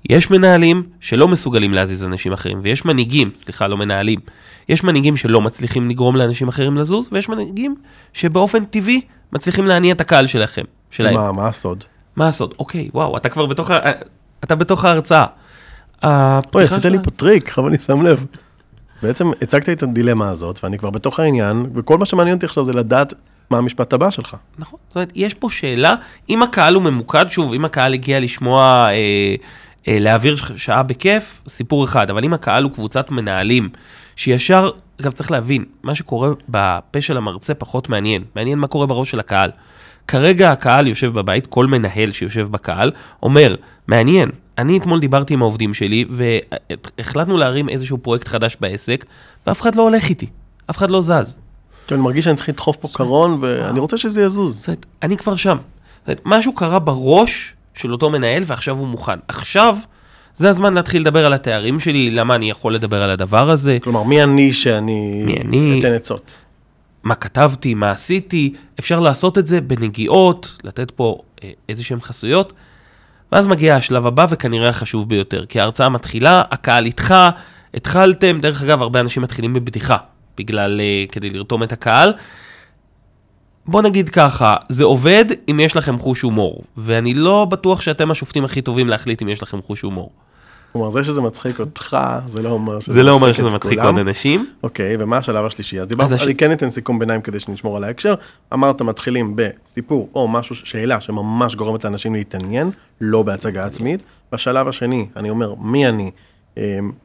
יש 0.09 0.30
מנהלים 0.30 0.83
שלא 1.00 1.28
מסוגלים 1.28 1.75
להזיז 1.75 2.04
אנשים 2.04 2.33
אחרים, 2.33 2.59
ויש 2.62 2.85
מנהיגים, 2.85 3.30
סליחה, 3.37 3.69
לא 3.69 3.76
מנהלים, 3.76 4.21
יש 4.69 4.85
מנהיגים 4.85 5.16
שלא 5.16 5.40
מצליחים 5.40 5.90
לגרום 5.90 6.16
לאנשים 6.16 6.49
אחרים 6.49 6.76
לזוז, 6.76 7.09
ויש 7.12 7.28
מנהיגים 7.28 7.75
שבאופן 8.12 8.64
טבעי 8.64 9.00
מצליחים 9.33 9.66
להניע 9.66 9.95
את 9.95 10.00
הקהל 10.00 10.26
שלכם, 10.26 10.64
שלהם. 10.90 11.14
מה, 11.14 11.33
מה 11.33 11.49
הסוד? 11.49 11.85
מה 12.17 12.29
הסוד? 12.29 12.55
אוקיי, 12.59 12.90
וואו, 12.95 13.17
אתה 13.17 13.29
כבר 13.29 13.47
בתוך, 13.47 13.71
ה... 13.71 13.79
אתה 14.45 14.55
בתוך 14.55 14.85
ההרצאה. 14.85 15.26
אוי, 16.05 16.64
עשית 16.64 16.85
לי 16.85 16.99
פה 17.02 17.11
טריק, 17.11 17.59
אבל 17.59 17.69
אני 17.69 17.79
שם 17.79 18.02
לב. 18.02 18.26
בעצם 19.02 19.31
הצגת 19.43 19.69
את 19.69 19.83
הדילמה 19.83 20.31
הזאת, 20.31 20.61
ואני 20.62 20.79
כבר 20.79 20.90
בתוך 20.90 21.21
העניין, 21.21 21.67
וכל 21.75 21.99
מה 21.99 22.07
שמעניין 22.07 22.37
אותי 22.37 22.47
עכשיו 22.47 22.64
זה 22.64 22.73
לדעת 22.73 23.14
מה 23.51 23.59
המשפט 23.59 23.92
הבא 23.92 24.11
שלך. 24.11 24.37
נכון, 24.59 24.79
זאת 24.88 24.96
אומרת, 24.96 25.12
יש 25.14 25.35
פה 25.35 25.51
שאלה, 25.51 25.94
אם 26.29 26.42
הקהל 26.42 26.75
הוא 26.75 26.83
ממוקד, 26.83 27.27
שוב, 27.29 27.53
אם 27.53 27.64
הקהל 27.64 27.94
הגיע 27.94 28.20
לשמוע, 28.20 28.87
אה, 28.88 29.35
אה, 29.88 29.96
להעביר 30.01 30.37
שעה 30.57 30.83
בכיף, 30.83 31.42
סיפור 31.49 31.85
אחד, 31.85 32.11
אבל 32.11 32.25
אם 32.25 32.35
הקהל 32.35 32.62
הוא 32.62 32.73
קבוצת 32.73 33.11
מנהלים, 33.11 33.68
שישר, 34.16 34.70
אגב, 35.01 35.12
צריך 35.12 35.31
להבין, 35.31 35.64
מה 35.83 35.94
שקורה 35.94 36.31
בפה 36.49 37.01
של 37.01 37.16
המרצה 37.16 37.55
פחות 37.55 37.88
מעניין, 37.88 38.25
מעניין 38.37 38.59
מה 38.59 38.66
קורה 38.66 38.87
בראש 38.87 39.11
של 39.11 39.20
הקהל. 39.20 39.51
כרגע 40.09 40.51
הקהל 40.51 40.87
יושב 40.87 41.13
בבית, 41.13 41.47
כל 41.47 41.67
מנהל 41.67 42.13
שיושב 42.13 42.49
בקהל, 42.51 42.91
אומר, 43.23 43.55
מעניין, 43.89 44.31
אני 44.59 44.79
אתמול 44.79 45.01
דיברתי 45.01 45.35
עם 45.35 45.43
העובדים 45.43 45.75
שלי, 45.75 46.05
והחלטנו 46.11 47.37
להרים 47.37 47.69
איזשהו 47.69 47.99
פרויקט 47.99 48.29
חדש 48.29 48.57
בעסק, 48.61 49.05
ואף 49.47 49.61
אחד 49.61 49.75
לא 49.75 49.83
הולך 49.83 50.09
איתי, 50.09 50.27
אף 50.71 50.77
אחד 50.77 50.91
לא 50.91 51.01
זז. 51.01 51.39
כי 51.87 51.95
אני 51.95 52.03
מרגיש 52.03 52.25
שאני 52.25 52.37
צריך 52.37 52.49
לדחוף 52.49 52.77
פה 52.77 52.89
קרון, 52.93 53.39
ואני 53.41 53.81
רוצה 53.81 53.97
שזה 53.97 54.23
יזוז. 54.23 54.67
אני 55.03 55.17
כבר 55.17 55.37
שם. 55.37 55.57
משהו 56.25 56.53
קרה 56.53 56.79
בראש 56.79 57.55
של 57.75 57.93
אותו 57.93 58.11
מנהל 58.11 58.43
ועכשיו 58.47 58.79
הוא 58.79 58.89
מוכן. 58.89 59.19
עכשיו, 59.29 59.77
זה 60.37 60.51
הזמן 60.51 60.75
להתחיל 60.75 61.03
לדבר 61.03 61.27
על 61.27 61.33
התארים 61.33 61.81
שלי, 61.81 62.11
למה 62.11 62.35
אני 62.35 62.51
יכול 62.51 62.75
לדבר 62.75 63.03
על 63.03 63.11
הדבר 63.11 63.51
הזה, 63.51 63.79
כלומר, 63.83 64.03
מי 64.03 64.23
אני 64.23 64.53
שאני 64.53 65.23
מי 65.27 65.37
אני? 65.37 65.79
אתן 65.81 65.93
עצות? 65.93 66.35
מה 67.03 67.15
כתבתי, 67.15 67.75
מה 67.75 67.91
עשיתי, 67.91 68.55
אפשר 68.79 69.01
לעשות 69.01 69.39
את 69.39 69.47
זה 69.47 69.61
בנגיעות, 69.61 70.59
לתת 70.65 70.91
פה 70.91 71.19
אה, 71.45 71.51
איזה 71.69 71.85
שהן 71.85 72.01
חסויות. 72.01 72.53
ואז 73.33 73.47
מגיע 73.47 73.77
השלב 73.77 74.07
הבא 74.07 74.27
וכנראה 74.31 74.69
החשוב 74.69 75.09
ביותר, 75.09 75.47
כי 75.47 75.61
ההרצאה 75.61 75.89
מתחילה, 75.89 76.43
הקהל 76.51 76.87
איתך, 76.87 77.15
התחלתם, 77.75 78.39
דרך 78.41 78.63
אגב, 78.63 78.83
הרבה 78.83 79.01
אנשים 79.01 79.23
מתחילים 79.23 79.53
בבדיחה, 79.53 79.97
בגלל, 80.39 80.81
אה, 80.81 81.05
כדי 81.13 81.31
לרתום 81.31 81.63
את 81.63 81.73
הקהל. 81.73 82.13
בוא 83.67 83.83
נגיד 83.83 84.09
ככה, 84.09 84.57
זה 84.69 84.85
עובד 84.85 85.25
אם 85.51 85.61
יש 85.61 85.77
לכם 85.77 85.99
חוש 85.99 86.23
הומור, 86.23 86.65
ואני 86.77 87.15
לא 87.15 87.45
בטוח 87.45 87.81
שאתם 87.81 88.11
השופטים 88.11 88.45
הכי 88.45 88.63
טובים 88.63 88.89
להחליט 88.89 89.23
אם 89.23 89.29
יש 89.29 89.43
לכם 89.43 89.63
חוש 89.63 89.81
הומור. 89.81 90.11
כלומר, 90.72 90.90
זה 90.90 91.04
שזה 91.04 91.20
מצחיק 91.20 91.61
אותך, 91.61 91.96
זה 92.28 92.42
לא 92.42 92.48
אומר 92.48 92.80
שזה 92.80 92.92
זה 92.92 93.02
לא 93.02 93.11
אומר 93.12 93.33
שזה 93.33 93.50
מצחיק. 93.50 93.78
עוד 93.78 93.98
אנשים. 93.98 94.46
אוקיי, 94.62 94.96
ומה 94.98 95.16
השלב 95.16 95.44
השלישי? 95.44 95.80
אז 95.80 95.87
דיברת, 95.87 96.12
הש- 96.12 96.22
אני 96.22 96.35
כן 96.35 96.52
אתן 96.52 96.70
סיכום 96.70 96.98
ביניים 96.98 97.20
כדי 97.20 97.40
שנשמור 97.40 97.76
על 97.76 97.85
ההקשר. 97.85 98.14
אמרת, 98.52 98.83
מתחילים 98.83 99.33
בסיפור 99.37 100.09
או 100.14 100.28
משהו, 100.28 100.54
שאלה 100.54 101.00
שממש 101.00 101.54
גורמת 101.54 101.85
לאנשים 101.85 102.14
להתעניין, 102.14 102.70
לא 103.00 103.22
בהצגה 103.22 103.64
עצמית. 103.64 104.02
בשלב 104.33 104.68
השני, 104.68 105.06
אני 105.16 105.30
אומר, 105.30 105.54
מי 105.54 105.88
אני? 105.88 106.11
אמ, 106.56 106.62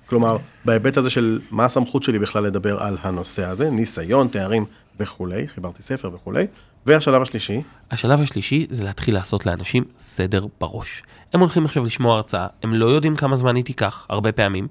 כלומר, 0.09 0.37
בהיבט 0.65 0.97
הזה 0.97 1.09
של 1.09 1.39
מה 1.51 1.65
הסמכות 1.65 2.03
שלי 2.03 2.19
בכלל 2.19 2.43
לדבר 2.43 2.83
על 2.83 2.97
הנושא 3.01 3.45
הזה, 3.45 3.69
ניסיון, 3.69 4.27
תארים 4.27 4.65
וכולי, 4.99 5.47
חיברתי 5.47 5.83
ספר 5.83 6.09
וכולי. 6.13 6.45
והשלב 6.85 7.21
השלישי, 7.21 7.61
השלב 7.91 8.21
השלישי 8.21 8.67
זה 8.69 8.83
להתחיל 8.83 9.13
לעשות 9.13 9.45
לאנשים 9.45 9.83
סדר 9.97 10.45
בראש. 10.61 11.03
הם 11.33 11.39
הולכים 11.39 11.65
עכשיו 11.65 11.85
לשמוע 11.85 12.15
הרצאה, 12.15 12.47
הם 12.63 12.73
לא 12.73 12.85
יודעים 12.85 13.15
כמה 13.15 13.35
זמן 13.35 13.55
היא 13.55 13.63
תיקח, 13.63 14.05
הרבה 14.09 14.31
פעמים. 14.31 14.67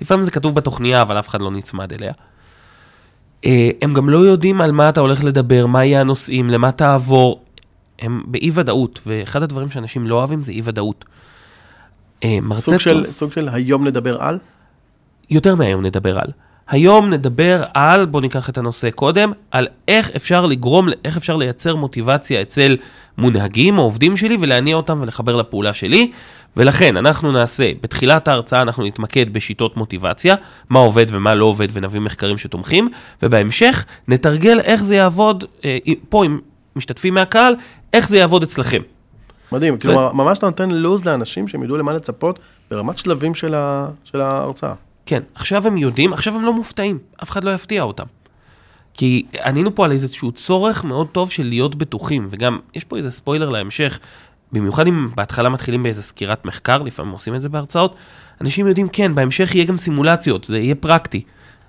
לפעמים 0.00 0.24
זה 0.24 0.30
כתוב 0.30 0.54
בתוכניה, 0.54 1.02
אבל 1.02 1.18
אף 1.18 1.28
אחד 1.28 1.40
לא 1.40 1.50
נצמד 1.50 1.92
אליה. 1.92 2.12
אה, 3.44 3.70
הם 3.82 3.94
גם 3.94 4.08
לא 4.08 4.18
יודעים 4.18 4.60
על 4.60 4.72
מה 4.72 4.88
אתה 4.88 5.00
הולך 5.00 5.24
לדבר, 5.24 5.66
מה 5.66 5.84
יהיה 5.84 6.00
הנושאים, 6.00 6.50
למה 6.50 6.72
תעבור. 6.72 7.44
הם 7.98 8.22
באי 8.26 8.50
ודאות, 8.54 9.00
ואחד 9.06 9.42
הדברים 9.42 9.70
שאנשים 9.70 10.06
לא 10.06 10.14
אוהבים 10.14 10.42
זה 10.42 10.52
אי 10.52 10.60
ודאות. 10.64 11.04
אה, 12.24 12.38
מרצה 12.42 12.62
סוג 12.62 12.72
טוב, 12.72 12.80
של, 12.80 13.12
סוג 13.12 13.32
של 13.32 13.48
היום 13.48 13.86
נדבר 13.86 14.22
על, 14.22 14.38
יותר 15.30 15.54
מהיום 15.54 15.86
נדבר 15.86 16.18
על. 16.18 16.32
היום 16.68 17.10
נדבר 17.10 17.62
על, 17.74 18.06
בואו 18.06 18.22
ניקח 18.22 18.48
את 18.48 18.58
הנושא 18.58 18.90
קודם, 18.90 19.32
על 19.50 19.66
איך 19.88 20.10
אפשר 20.16 20.46
לגרום, 20.46 20.88
איך 21.04 21.16
אפשר 21.16 21.36
לייצר 21.36 21.76
מוטיבציה 21.76 22.42
אצל 22.42 22.76
מונהגים 23.18 23.78
או 23.78 23.82
עובדים 23.82 24.16
שלי 24.16 24.36
ולהניע 24.40 24.76
אותם 24.76 24.98
ולחבר 25.02 25.36
לפעולה 25.36 25.74
שלי. 25.74 26.10
ולכן 26.56 26.96
אנחנו 26.96 27.32
נעשה, 27.32 27.70
בתחילת 27.82 28.28
ההרצאה 28.28 28.62
אנחנו 28.62 28.84
נתמקד 28.84 29.32
בשיטות 29.32 29.76
מוטיבציה, 29.76 30.34
מה 30.70 30.78
עובד 30.78 31.06
ומה 31.08 31.34
לא 31.34 31.44
עובד 31.44 31.68
ונביא 31.72 32.00
מחקרים 32.00 32.38
שתומכים, 32.38 32.88
ובהמשך 33.22 33.84
נתרגל 34.08 34.60
איך 34.60 34.84
זה 34.84 34.96
יעבוד 34.96 35.44
אה, 35.64 35.78
פה 36.08 36.24
עם 36.24 36.38
משתתפים 36.76 37.14
מהקהל, 37.14 37.54
איך 37.92 38.08
זה 38.08 38.18
יעבוד 38.18 38.42
אצלכם. 38.42 38.82
מדהים, 39.52 39.78
כלומר, 39.78 40.12
ממש 40.12 40.38
אתה 40.38 40.46
נותן 40.46 40.70
לוז 40.70 41.04
לאנשים 41.04 41.48
שהם 41.48 41.62
ידעו 41.62 41.76
למה 41.76 41.92
לצפות 41.92 42.38
ברמת 42.70 42.98
שלבים 42.98 43.34
של, 43.34 43.54
ה, 43.54 43.88
של 44.04 44.20
ההרצאה. 44.20 44.74
כן, 45.08 45.22
עכשיו 45.34 45.66
הם 45.66 45.76
יודעים, 45.76 46.12
עכשיו 46.12 46.34
הם 46.36 46.44
לא 46.44 46.52
מופתעים, 46.52 46.98
אף 47.22 47.30
אחד 47.30 47.44
לא 47.44 47.54
יפתיע 47.54 47.82
אותם. 47.82 48.04
כי 48.94 49.26
ענינו 49.44 49.74
פה 49.74 49.84
על 49.84 49.92
איזשהו 49.92 50.32
צורך 50.32 50.84
מאוד 50.84 51.06
טוב 51.12 51.30
של 51.30 51.46
להיות 51.46 51.74
בטוחים, 51.74 52.26
וגם 52.30 52.58
יש 52.74 52.84
פה 52.84 52.96
איזה 52.96 53.10
ספוילר 53.10 53.48
להמשך, 53.48 53.98
במיוחד 54.52 54.86
אם 54.86 55.08
בהתחלה 55.14 55.48
מתחילים 55.48 55.82
באיזה 55.82 56.02
סקירת 56.02 56.44
מחקר, 56.44 56.82
לפעמים 56.82 57.12
עושים 57.12 57.34
את 57.34 57.40
זה 57.40 57.48
בהרצאות, 57.48 57.94
אנשים 58.40 58.66
יודעים, 58.66 58.88
כן, 58.88 59.14
בהמשך 59.14 59.54
יהיה 59.54 59.64
גם 59.64 59.76
סימולציות, 59.76 60.44
זה 60.44 60.58
יהיה 60.58 60.74
פרקטי. 60.74 61.22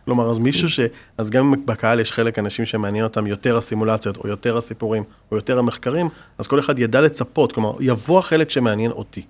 כלומר, 0.06 0.32
אז 0.32 0.40
מישהו 0.40 0.70
ש... 0.70 0.80
אז 1.18 1.30
גם 1.30 1.54
אם 1.54 1.66
בקהל 1.66 2.00
יש 2.00 2.12
חלק 2.12 2.40
אנשים 2.40 2.66
שמעניין 2.66 3.04
אותם 3.04 3.28
יותר 3.28 3.58
הסימולציות, 3.58 4.18
או 4.18 4.30
יותר 4.30 4.58
הסיפורים, 4.58 5.04
או 5.32 5.36
יותר 5.36 5.60
המחקרים, 5.60 6.10
אז 6.38 6.48
כל 6.48 6.60
אחד 6.60 6.80
ידע 6.80 7.02
לצפות, 7.02 7.52
כלומר, 7.52 7.74
יבוא 7.80 8.20
החלק 8.20 8.50
שמעניין 8.50 8.92
אותי. 8.92 9.22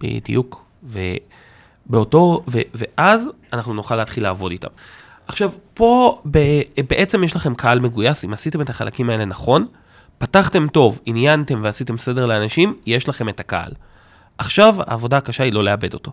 בדיוק. 0.00 0.64
באותו, 1.86 2.42
ו, 2.48 2.58
ואז 2.74 3.30
אנחנו 3.52 3.74
נוכל 3.74 3.96
להתחיל 3.96 4.22
לעבוד 4.22 4.52
איתם. 4.52 4.68
עכשיו, 5.26 5.50
פה 5.74 6.20
ב, 6.30 6.38
בעצם 6.88 7.24
יש 7.24 7.36
לכם 7.36 7.54
קהל 7.54 7.80
מגויס, 7.80 8.24
אם 8.24 8.32
עשיתם 8.32 8.60
את 8.60 8.70
החלקים 8.70 9.10
האלה 9.10 9.24
נכון, 9.24 9.66
פתחתם 10.18 10.68
טוב, 10.68 11.00
עניינתם 11.06 11.60
ועשיתם 11.62 11.98
סדר 11.98 12.26
לאנשים, 12.26 12.76
יש 12.86 13.08
לכם 13.08 13.28
את 13.28 13.40
הקהל. 13.40 13.72
עכשיו, 14.38 14.76
העבודה 14.78 15.16
הקשה 15.16 15.44
היא 15.44 15.52
לא 15.52 15.64
לאבד 15.64 15.94
אותו. 15.94 16.12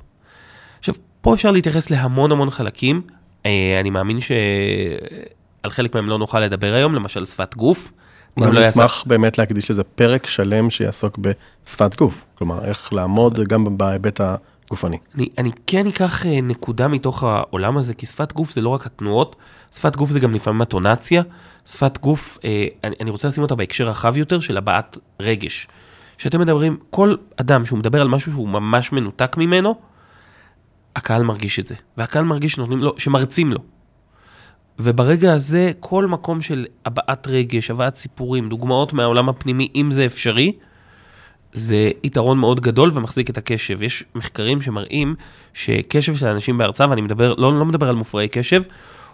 עכשיו, 0.79 0.95
פה 1.21 1.33
אפשר 1.33 1.51
להתייחס 1.51 1.89
להמון 1.89 2.31
המון 2.31 2.49
חלקים. 2.49 3.01
אה, 3.45 3.77
אני 3.79 3.89
מאמין 3.89 4.19
שעל 4.19 5.71
חלק 5.71 5.95
מהם 5.95 6.09
לא 6.09 6.17
נוכל 6.17 6.39
לדבר 6.39 6.73
היום, 6.73 6.95
למשל 6.95 7.25
שפת 7.25 7.55
גוף. 7.55 7.91
אני 8.37 8.55
לא 8.55 8.69
אשמח 8.69 9.03
באמת 9.07 9.37
להקדיש 9.37 9.71
לזה 9.71 9.83
פרק 9.83 10.27
שלם 10.27 10.69
שיעסוק 10.69 11.17
בשפת 11.17 11.95
גוף, 11.95 12.25
כלומר 12.35 12.65
איך 12.65 12.93
לעמוד 12.93 13.39
גם 13.39 13.77
בהיבט 13.77 14.21
הגופני. 14.71 14.97
אני, 15.15 15.29
אני 15.37 15.51
כן 15.67 15.87
אקח 15.87 16.25
אה, 16.25 16.41
נקודה 16.41 16.87
מתוך 16.87 17.23
העולם 17.23 17.77
הזה, 17.77 17.93
כי 17.93 18.05
שפת 18.05 18.33
גוף 18.33 18.51
זה 18.51 18.61
לא 18.61 18.69
רק 18.69 18.85
התנועות, 18.85 19.35
שפת 19.75 19.95
גוף 19.95 20.09
זה 20.09 20.19
גם 20.19 20.35
לפעמים 20.35 20.61
הטונציה. 20.61 21.23
שפת 21.65 21.97
גוף, 21.97 22.37
אה, 22.43 22.67
אני, 22.83 22.95
אני 22.99 23.09
רוצה 23.09 23.27
לשים 23.27 23.43
אותה 23.43 23.55
בהקשר 23.55 23.87
רחב 23.87 24.17
יותר 24.17 24.39
של 24.39 24.57
הבעת 24.57 24.97
רגש. 25.19 25.67
כשאתם 26.17 26.41
מדברים, 26.41 26.77
כל 26.89 27.15
אדם 27.37 27.65
שהוא 27.65 27.79
מדבר 27.79 28.01
על 28.01 28.07
משהו 28.07 28.31
שהוא 28.31 28.49
ממש 28.49 28.91
מנותק 28.91 29.37
ממנו, 29.37 29.75
הקהל 30.95 31.23
מרגיש 31.23 31.59
את 31.59 31.67
זה. 31.67 31.75
והקהל 31.97 32.23
מרגיש 32.23 32.53
שנותנים 32.53 32.79
לו, 32.79 32.93
שמרצים 32.97 33.53
לו. 33.53 33.59
וברגע 34.79 35.33
הזה, 35.33 35.71
כל 35.79 36.05
מקום 36.05 36.41
של 36.41 36.65
הבעת 36.85 37.27
רגש, 37.27 37.71
הבאת 37.71 37.95
סיפורים, 37.95 38.49
דוגמאות 38.49 38.93
מהעולם 38.93 39.29
הפנימי, 39.29 39.69
אם 39.75 39.91
זה 39.91 40.05
אפשרי, 40.05 40.53
זה 41.53 41.91
יתרון 42.03 42.37
מאוד 42.37 42.59
גדול 42.59 42.91
ומחזיק 42.93 43.29
את 43.29 43.37
הקשב. 43.37 43.83
יש 43.83 44.03
מחקרים 44.15 44.61
שמראים 44.61 45.15
שקשב 45.53 46.15
של 46.15 46.27
אנשים 46.27 46.57
בהרצאה, 46.57 46.89
ואני 46.89 47.01
מדבר, 47.01 47.33
לא, 47.37 47.59
לא 47.59 47.65
מדבר 47.65 47.89
על 47.89 47.95
מופרעי 47.95 48.27
קשב, 48.27 48.61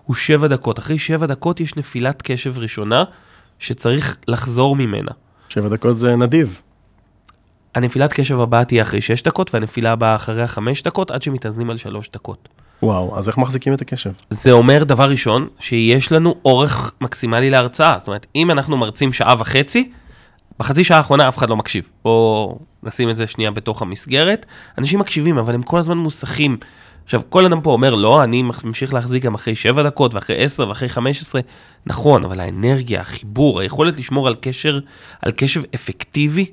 הוא 0.04 0.16
שבע 0.16 0.48
דקות. 0.48 0.80
אחרי 0.80 0.98
שבע 0.98 1.26
דקות 1.26 1.60
יש 1.60 1.76
נפילת 1.76 2.22
קשב 2.22 2.58
ראשונה 2.58 3.04
שצריך 3.60 4.18
לחזור 4.28 4.76
ממנה. 4.76 5.12
שבע 5.50 5.70
דקות 5.70 5.98
זה 5.98 6.16
נדיב. 6.16 6.62
הנפילת 7.76 8.14
קשב 8.14 8.40
הבאה 8.40 8.66
תהיה 8.66 8.82
אחרי 8.82 9.02
שש 9.02 9.22
דקות, 9.22 9.54
והנפילה 9.54 9.92
הבאה 9.92 10.16
אחריה 10.16 10.48
חמש 10.48 10.84
דקות, 10.84 11.12
עד 11.12 11.22
שמתאזנים 11.22 11.70
על 11.70 11.78
שלוש 11.78 12.10
דקות. 12.14 12.50
וואו, 12.84 13.18
אז 13.18 13.28
איך 13.28 13.38
מחזיקים 13.38 13.74
את 13.74 13.82
הקשב? 13.82 14.12
זה 14.30 14.52
אומר, 14.52 14.84
דבר 14.84 15.10
ראשון, 15.10 15.48
שיש 15.60 16.12
לנו 16.12 16.36
אורך 16.46 16.92
מקסימלי 17.02 17.50
להרצאה. 17.50 17.96
זאת 18.00 18.08
אומרת, 18.08 18.26
אם 18.36 18.52
אנחנו 18.52 18.78
מרצים 18.78 19.14
שעה 19.14 19.36
וחצי, 19.40 19.92
בחצי 20.60 20.84
שעה 20.84 20.98
האחרונה 20.98 21.28
אף 21.28 21.38
אחד 21.38 21.50
לא 21.50 21.58
מקשיב. 21.58 21.90
בואו 22.04 22.60
נשים 22.84 23.10
את 23.10 23.18
זה 23.18 23.28
שנייה 23.28 23.52
בתוך 23.52 23.82
המסגרת. 23.82 24.46
אנשים 24.78 25.00
מקשיבים, 25.00 25.38
אבל 25.38 25.54
הם 25.54 25.64
כל 25.64 25.80
הזמן 25.80 25.98
מוסכים. 25.98 26.58
עכשיו, 27.06 27.22
כל 27.30 27.46
אדם 27.46 27.62
פה 27.62 27.72
אומר, 27.72 27.96
לא, 27.96 28.24
אני 28.24 28.44
ממשיך 28.64 28.94
להחזיק 28.94 29.24
גם 29.24 29.34
אחרי 29.34 29.56
7 29.56 29.84
דקות, 29.84 30.14
ואחרי 30.14 30.44
10, 30.44 30.70
ואחרי 30.70 30.90
15. 30.90 31.42
נכון, 31.86 32.24
אבל 32.24 32.40
האנרגיה, 32.40 33.02
החיבור, 33.02 33.60
היכולת 33.60 33.98
לשמור 33.98 34.28
על 34.28 34.36
קשר, 34.42 34.80
על 35.22 35.32
קשב 35.32 35.62
אפקטיבי, 35.76 36.46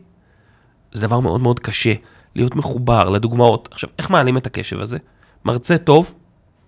זה 0.92 1.06
דבר 1.06 1.20
מאוד 1.20 1.40
מאוד 1.40 1.60
קשה. 1.60 1.92
להיות 2.36 2.56
מחובר 2.56 3.08
לדוגמאות. 3.08 3.68
עכשיו, 3.72 3.90
איך 3.98 4.10
מעלים 4.10 4.36
את 4.36 4.46
הקשב 4.46 4.80
הזה? 4.80 4.98
מרצה 5.44 5.78
טוב, 5.78 6.14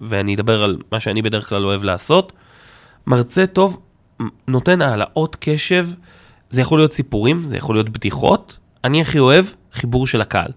ואני 0.01 0.35
אדבר 0.35 0.62
על 0.62 0.77
מה 0.92 1.01
שאני 1.01 1.22
בדרך 1.22 1.49
כלל 1.49 1.64
אוהב 1.64 1.85
לעשות, 1.85 2.33
מרצה 3.07 3.46
טוב 3.46 3.79
נותן 4.49 4.83
העלאות 4.83 5.37
קשב, 5.40 5.88
זה 6.50 6.61
יכול 6.61 6.78
להיות 6.78 6.92
סיפורים, 6.92 7.44
זה 7.44 7.56
יכול 7.56 7.76
להיות 7.76 7.88
בדיחות. 7.88 8.59
אני 8.85 9.00
הכי 9.00 9.18
אוהב 9.18 9.46
חיבור 9.72 10.06
של 10.06 10.20
הקהל. 10.20 10.50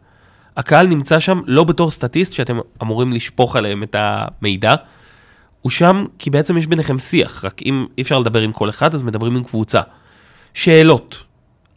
הקהל 0.58 0.88
נמצא 0.88 1.19
שם 1.19 1.41
לא 1.45 1.63
בתור 1.63 1.91
סטטיסט 1.91 2.34
שאתם 2.34 2.60
אמורים 2.82 3.13
לשפוך 3.13 3.56
עליהם 3.56 3.84
את 3.84 3.95
המידע, 3.99 4.75
הוא 5.62 5.69
שם 5.69 6.06
כי 6.19 6.30
בעצם 6.30 6.58
יש 6.58 6.67
ביניכם 6.67 6.99
שיח, 6.99 7.45
רק 7.45 7.62
אם 7.65 7.86
אי 7.97 8.04
אפשר 8.04 8.19
לדבר 8.19 8.41
עם 8.41 8.52
כל 8.52 8.69
אחד 8.69 8.93
אז 8.93 9.04
מדברים 9.04 9.36
עם 9.36 9.43
קבוצה. 9.43 9.82
שאלות, 10.54 11.23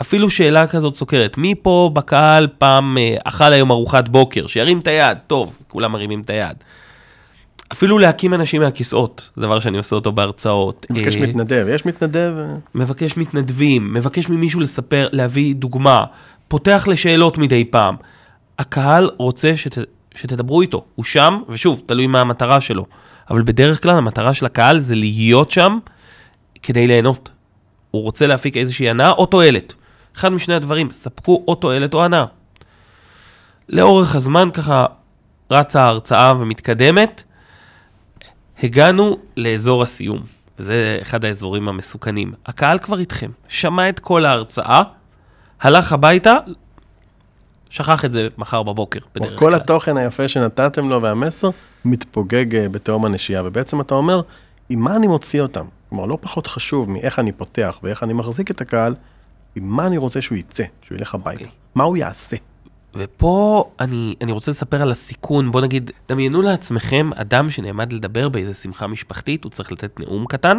אפילו 0.00 0.30
שאלה 0.30 0.66
כזאת 0.66 0.94
סוקרת, 0.94 1.38
מי 1.38 1.54
פה 1.62 1.90
בקהל 1.92 2.48
פעם 2.58 2.98
אה, 2.98 3.16
אכל 3.24 3.52
היום 3.52 3.70
ארוחת 3.70 4.08
בוקר, 4.08 4.46
שירים 4.46 4.78
את 4.78 4.86
היד, 4.86 5.18
טוב, 5.26 5.62
כולם 5.68 5.92
מרימים 5.92 6.20
את 6.20 6.30
היד. 6.30 6.56
אפילו 7.72 7.98
להקים 7.98 8.34
אנשים 8.34 8.62
מהכיסאות, 8.62 9.30
זה 9.36 9.42
דבר 9.42 9.60
שאני 9.60 9.78
עושה 9.78 9.96
אותו 9.96 10.12
בהרצאות. 10.12 10.86
מבקש 10.90 11.16
אה, 11.16 11.22
מתנדב, 11.22 11.66
יש 11.70 11.86
מתנדב? 11.86 12.32
מבקש 12.74 13.16
מתנדבים, 13.16 13.94
מבקש 13.94 14.28
ממישהו 14.28 14.60
לספר, 14.60 15.08
להביא 15.12 15.54
דוגמה, 15.54 16.04
פותח 16.48 16.84
לשאלות 16.88 17.38
מדי 17.38 17.64
פעם. 17.64 17.96
הקהל 18.58 19.10
רוצה 19.16 19.56
שת, 19.56 19.78
שתדברו 20.14 20.60
איתו, 20.62 20.84
הוא 20.94 21.04
שם, 21.04 21.40
ושוב, 21.48 21.82
תלוי 21.86 22.06
מה 22.06 22.20
המטרה 22.20 22.60
שלו, 22.60 22.86
אבל 23.30 23.42
בדרך 23.42 23.82
כלל 23.82 23.96
המטרה 23.96 24.34
של 24.34 24.46
הקהל 24.46 24.78
זה 24.78 24.94
להיות 24.94 25.50
שם 25.50 25.78
כדי 26.62 26.86
ליהנות. 26.86 27.30
הוא 27.90 28.02
רוצה 28.02 28.26
להפיק 28.26 28.56
איזושהי 28.56 28.90
הנאה 28.90 29.10
או 29.10 29.26
תועלת. 29.26 29.74
אחד 30.16 30.28
משני 30.28 30.54
הדברים, 30.54 30.90
ספקו 30.90 31.44
או 31.48 31.54
תועלת 31.54 31.94
או 31.94 32.04
הנאה. 32.04 32.24
לאורך 33.68 34.16
הזמן 34.16 34.48
ככה 34.54 34.86
רצה 35.50 35.82
ההרצאה 35.82 36.32
ומתקדמת, 36.38 37.22
הגענו 38.62 39.18
לאזור 39.36 39.82
הסיום, 39.82 40.22
וזה 40.58 40.98
אחד 41.02 41.24
האזורים 41.24 41.68
המסוכנים. 41.68 42.32
הקהל 42.46 42.78
כבר 42.78 42.98
איתכם, 42.98 43.30
שמע 43.48 43.88
את 43.88 44.00
כל 44.00 44.24
ההרצאה, 44.24 44.82
הלך 45.60 45.92
הביתה, 45.92 46.36
שכח 47.70 48.04
את 48.04 48.12
זה 48.12 48.28
מחר 48.38 48.62
בבוקר, 48.62 49.00
בדרך 49.14 49.38
כל 49.38 49.46
כלל. 49.46 49.54
התוכן 49.54 49.96
היפה 49.96 50.28
שנתתם 50.28 50.88
לו 50.88 51.02
והמסר 51.02 51.50
מתפוגג 51.84 52.56
אה, 52.56 52.68
בתהום 52.68 53.04
הנשייה, 53.04 53.42
ובעצם 53.44 53.80
אתה 53.80 53.94
אומר, 53.94 54.20
עם 54.68 54.80
מה 54.80 54.96
אני 54.96 55.06
מוציא 55.06 55.40
אותם? 55.40 55.64
כלומר, 55.88 56.06
לא 56.06 56.18
פחות 56.20 56.46
חשוב 56.46 56.90
מאיך 56.90 57.18
אני 57.18 57.32
פותח 57.32 57.78
ואיך 57.82 58.02
אני 58.02 58.12
מחזיק 58.12 58.50
את 58.50 58.60
הקהל, 58.60 58.94
עם 59.54 59.64
מה 59.64 59.86
אני 59.86 59.98
רוצה 59.98 60.20
שהוא 60.20 60.38
יצא, 60.38 60.64
שהוא 60.82 60.98
ילך 60.98 61.14
הביתה. 61.14 61.40
אוקיי. 61.40 61.56
מה 61.74 61.84
הוא 61.84 61.96
יעשה? 61.96 62.36
ופה 62.94 63.64
אני, 63.80 64.14
אני 64.20 64.32
רוצה 64.32 64.50
לספר 64.50 64.82
על 64.82 64.90
הסיכון, 64.90 65.52
בוא 65.52 65.60
נגיד, 65.60 65.90
דמיינו 66.08 66.42
לעצמכם 66.42 67.10
אדם 67.14 67.50
שנעמד 67.50 67.92
לדבר 67.92 68.28
באיזה 68.28 68.54
שמחה 68.54 68.86
משפחתית, 68.86 69.44
הוא 69.44 69.50
צריך 69.50 69.72
לתת 69.72 70.00
נאום 70.00 70.26
קטן, 70.26 70.58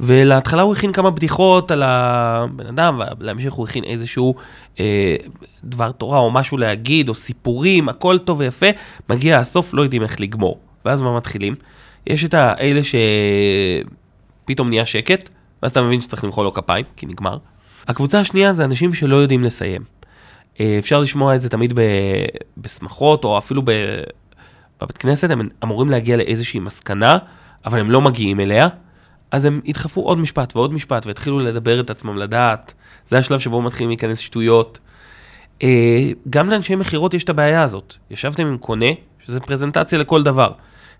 ולהתחלה 0.00 0.62
הוא 0.62 0.72
הכין 0.72 0.92
כמה 0.92 1.10
בדיחות 1.10 1.70
על 1.70 1.82
הבן 1.82 2.66
אדם, 2.66 3.00
ולהמשך 3.18 3.52
הוא 3.52 3.66
הכין 3.66 3.84
איזשהו 3.84 4.34
אה, 4.80 5.16
דבר 5.64 5.92
תורה 5.92 6.18
או 6.18 6.30
משהו 6.30 6.56
להגיד, 6.56 7.08
או 7.08 7.14
סיפורים, 7.14 7.88
הכל 7.88 8.18
טוב 8.18 8.40
ויפה, 8.40 8.66
מגיע 9.08 9.38
הסוף, 9.38 9.74
לא 9.74 9.82
יודעים 9.82 10.02
איך 10.02 10.20
לגמור. 10.20 10.58
ואז 10.84 11.02
מה 11.02 11.16
מתחילים? 11.16 11.54
יש 12.06 12.24
את 12.24 12.34
האלה 12.34 12.80
שפתאום 14.44 14.68
נהיה 14.68 14.86
שקט, 14.86 15.28
ואז 15.62 15.70
אתה 15.70 15.82
מבין 15.82 16.00
שצריך 16.00 16.24
למחוא 16.24 16.44
לו 16.44 16.52
כפיים, 16.52 16.84
כי 16.96 17.06
נגמר. 17.06 17.38
הקבוצה 17.88 18.20
השנייה 18.20 18.52
זה 18.52 18.64
אנשים 18.64 18.94
שלא 18.94 19.16
יודעים 19.16 19.44
לסיים. 19.44 19.95
אה, 20.60 20.76
אפשר 20.78 21.00
לשמוע 21.00 21.34
את 21.34 21.42
זה 21.42 21.48
תמיד 21.48 21.72
בשמחות, 22.58 23.24
או 23.24 23.38
אפילו 23.38 23.62
ב- 23.64 24.02
בבית 24.80 24.98
כנסת, 24.98 25.30
הם 25.30 25.48
אמורים 25.64 25.90
להגיע 25.90 26.16
לאיזושהי 26.16 26.60
מסקנה, 26.60 27.18
אבל 27.64 27.78
הם 27.78 27.90
לא 27.90 28.00
מגיעים 28.00 28.40
אליה, 28.40 28.68
אז 29.30 29.44
הם 29.44 29.60
ידחפו 29.64 30.00
עוד 30.00 30.18
משפט 30.18 30.56
ועוד 30.56 30.72
משפט, 30.72 31.06
ויתחילו 31.06 31.40
לדבר 31.40 31.80
את 31.80 31.90
עצמם 31.90 32.18
לדעת. 32.18 32.74
זה 33.08 33.18
השלב 33.18 33.38
שבו 33.38 33.62
מתחילים 33.62 33.88
להיכנס 33.88 34.18
שטויות. 34.18 34.78
אה, 35.62 36.10
גם 36.30 36.50
לאנשי 36.50 36.74
מכירות 36.74 37.14
יש 37.14 37.24
את 37.24 37.28
הבעיה 37.28 37.62
הזאת. 37.62 37.94
ישבתם 38.10 38.46
עם 38.46 38.58
קונה, 38.58 38.90
שזה 39.26 39.40
פרזנטציה 39.40 39.98
לכל 39.98 40.22
דבר. 40.22 40.52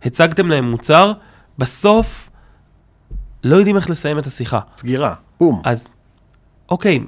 הצגתם 0.04 0.48
להם 0.48 0.70
מוצר, 0.70 1.12
בסוף 1.58 2.30
לא 3.44 3.56
יודעים 3.56 3.76
איך 3.76 3.90
לסיים 3.90 4.18
את 4.18 4.26
השיחה. 4.26 4.60
סגירה, 4.76 5.14
בום. 5.40 5.62
אז 5.64 5.88
אוקיי, 6.68 7.00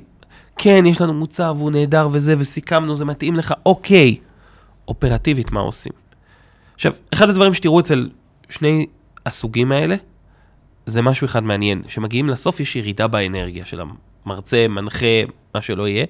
כן, 0.58 0.86
יש 0.86 1.00
לנו 1.00 1.14
מוצר 1.14 1.54
והוא 1.56 1.70
נהדר 1.70 2.08
וזה, 2.12 2.34
וסיכמנו, 2.38 2.94
זה 2.94 3.04
מתאים 3.04 3.36
לך, 3.36 3.54
אוקיי. 3.66 4.16
אופרטיבית, 4.88 5.52
מה 5.52 5.60
עושים? 5.60 5.92
עכשיו, 6.74 6.92
אחד 7.14 7.30
הדברים 7.30 7.54
שתראו 7.54 7.80
אצל 7.80 8.08
שני 8.50 8.86
הסוגים 9.26 9.72
האלה, 9.72 9.96
זה 10.86 11.02
משהו 11.02 11.24
אחד 11.24 11.42
מעניין, 11.42 11.82
שמגיעים 11.88 12.28
לסוף 12.28 12.60
יש 12.60 12.76
ירידה 12.76 13.06
באנרגיה 13.06 13.64
של 13.64 13.80
המרצה, 14.26 14.68
מנחה, 14.68 15.06
מה 15.54 15.62
שלא 15.62 15.88
יהיה, 15.88 16.04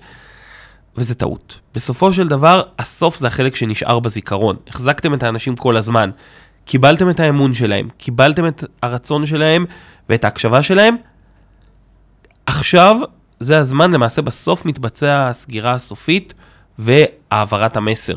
וזה 0.96 1.14
טעות. 1.14 1.61
בסופו 1.74 2.12
של 2.12 2.28
דבר, 2.28 2.62
הסוף 2.78 3.16
זה 3.16 3.26
החלק 3.26 3.56
שנשאר 3.56 4.00
בזיכרון. 4.00 4.56
החזקתם 4.68 5.14
את 5.14 5.22
האנשים 5.22 5.56
כל 5.56 5.76
הזמן, 5.76 6.11
קיבלתם 6.64 7.11
את 7.11 7.20
האמון 7.20 7.54
שלהם, 7.54 7.88
קיבלתם 7.96 8.46
את 8.46 8.64
הרצון 8.82 9.26
שלהם 9.26 9.64
ואת 10.08 10.24
ההקשבה 10.24 10.62
שלהם, 10.62 10.96
עכשיו 12.46 12.96
זה 13.40 13.59
הזמן, 13.59 13.90
למעשה 13.92 14.22
בסוף 14.22 14.66
מתבצע 14.66 15.29
הסגירה 15.29 15.72
הסופית 15.72 16.35
והעברת 16.79 17.77
המסר, 17.77 18.16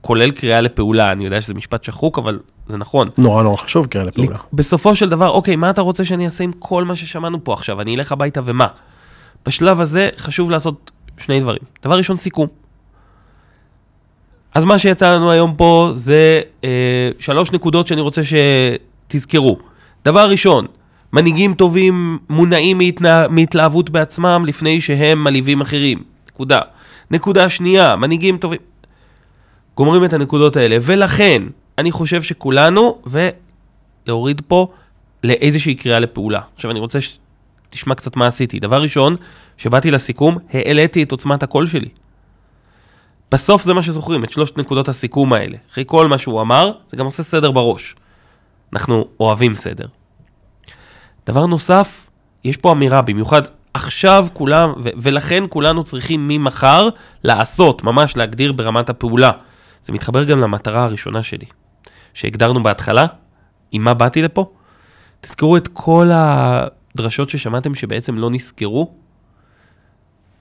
כולל 0.00 0.30
קריאה 0.30 0.60
לפעולה. 0.60 1.12
אני 1.12 1.24
יודע 1.24 1.40
שזה 1.40 1.54
משפט 1.54 1.84
שחוק, 1.84 2.18
אבל 2.18 2.38
זה 2.66 2.76
נכון. 2.76 3.08
נורא 3.18 3.42
נורא 3.42 3.56
חשוב 3.56 3.86
קריאה 3.86 4.06
לפעולה. 4.06 4.30
לק- 4.30 4.40
בסופו 4.52 4.94
של 4.94 5.08
דבר, 5.08 5.28
אוקיי, 5.30 5.56
מה 5.56 5.70
אתה 5.70 5.80
רוצה 5.82 6.04
שאני 6.04 6.24
אעשה 6.24 6.44
עם 6.44 6.52
כל 6.58 6.84
מה 6.84 6.96
ששמענו 6.96 7.44
פה 7.44 7.52
עכשיו? 7.52 7.80
אני 7.80 7.96
אלך 7.96 8.12
הביתה 8.12 8.40
ומה? 8.44 8.66
בשלב 9.46 9.80
הזה 9.80 10.08
חשוב 10.16 10.50
לעשות 10.50 10.90
שני 11.18 11.40
דברים. 11.40 11.62
דבר 11.84 11.96
ראשון, 11.96 12.16
סיכום. 12.16 12.46
אז 14.54 14.64
מה 14.64 14.78
שיצא 14.78 15.14
לנו 15.14 15.30
היום 15.30 15.54
פה 15.56 15.90
זה 15.94 16.40
אה, 16.64 16.68
שלוש 17.18 17.52
נקודות 17.52 17.86
שאני 17.86 18.00
רוצה 18.00 18.20
שתזכרו. 18.24 19.58
דבר 20.04 20.30
ראשון, 20.30 20.66
מנהיגים 21.12 21.54
טובים 21.54 22.18
מונעים 22.30 22.78
מהתנה, 22.78 23.28
מהתלהבות 23.28 23.90
בעצמם 23.90 24.44
לפני 24.46 24.80
שהם 24.80 25.24
מלהיבים 25.24 25.60
אחרים. 25.60 26.02
נקודה. 26.28 26.60
נקודה 27.10 27.48
שנייה, 27.48 27.96
מנהיגים 27.96 28.38
טובים... 28.38 28.60
גומרים 29.76 30.04
את 30.04 30.12
הנקודות 30.12 30.56
האלה, 30.56 30.76
ולכן 30.82 31.42
אני 31.78 31.90
חושב 31.90 32.22
שכולנו, 32.22 32.98
ולהוריד 33.06 34.42
פה 34.48 34.68
לאיזושהי 35.24 35.74
קריאה 35.74 35.98
לפעולה. 35.98 36.40
עכשיו 36.54 36.70
אני 36.70 36.80
רוצה 36.80 36.98
שתשמע 37.00 37.94
קצת 37.94 38.16
מה 38.16 38.26
עשיתי. 38.26 38.60
דבר 38.60 38.82
ראשון, 38.82 39.16
שבאתי 39.56 39.90
לסיכום, 39.90 40.38
העליתי 40.52 41.02
את 41.02 41.12
עוצמת 41.12 41.42
הקול 41.42 41.66
שלי. 41.66 41.88
בסוף 43.32 43.62
זה 43.62 43.74
מה 43.74 43.82
שזוכרים, 43.82 44.24
את 44.24 44.30
שלושת 44.30 44.58
נקודות 44.58 44.88
הסיכום 44.88 45.32
האלה. 45.32 45.56
אחרי 45.72 45.84
כל 45.86 46.08
מה 46.08 46.18
שהוא 46.18 46.40
אמר, 46.40 46.72
זה 46.86 46.96
גם 46.96 47.04
עושה 47.04 47.22
סדר 47.22 47.50
בראש. 47.50 47.94
אנחנו 48.72 49.08
אוהבים 49.20 49.54
סדר. 49.54 49.86
דבר 51.26 51.46
נוסף, 51.46 52.10
יש 52.44 52.56
פה 52.56 52.72
אמירה, 52.72 53.02
במיוחד 53.02 53.42
עכשיו 53.74 54.26
כולם, 54.32 54.72
ו- 54.82 54.88
ולכן 54.96 55.44
כולנו 55.48 55.82
צריכים 55.82 56.28
ממחר 56.28 56.88
לעשות, 57.24 57.84
ממש 57.84 58.16
להגדיר 58.16 58.52
ברמת 58.52 58.90
הפעולה. 58.90 59.30
זה 59.82 59.92
מתחבר 59.92 60.24
גם 60.24 60.40
למטרה 60.40 60.84
הראשונה 60.84 61.22
שלי, 61.22 61.46
שהגדרנו 62.14 62.62
בהתחלה, 62.62 63.06
עם 63.72 63.84
מה 63.84 63.94
באתי 63.94 64.22
לפה. 64.22 64.50
תזכרו 65.20 65.56
את 65.56 65.68
כל 65.68 66.10
הדרשות 66.14 67.30
ששמעתם 67.30 67.74
שבעצם 67.74 68.18
לא 68.18 68.30
נסגרו. 68.30 68.94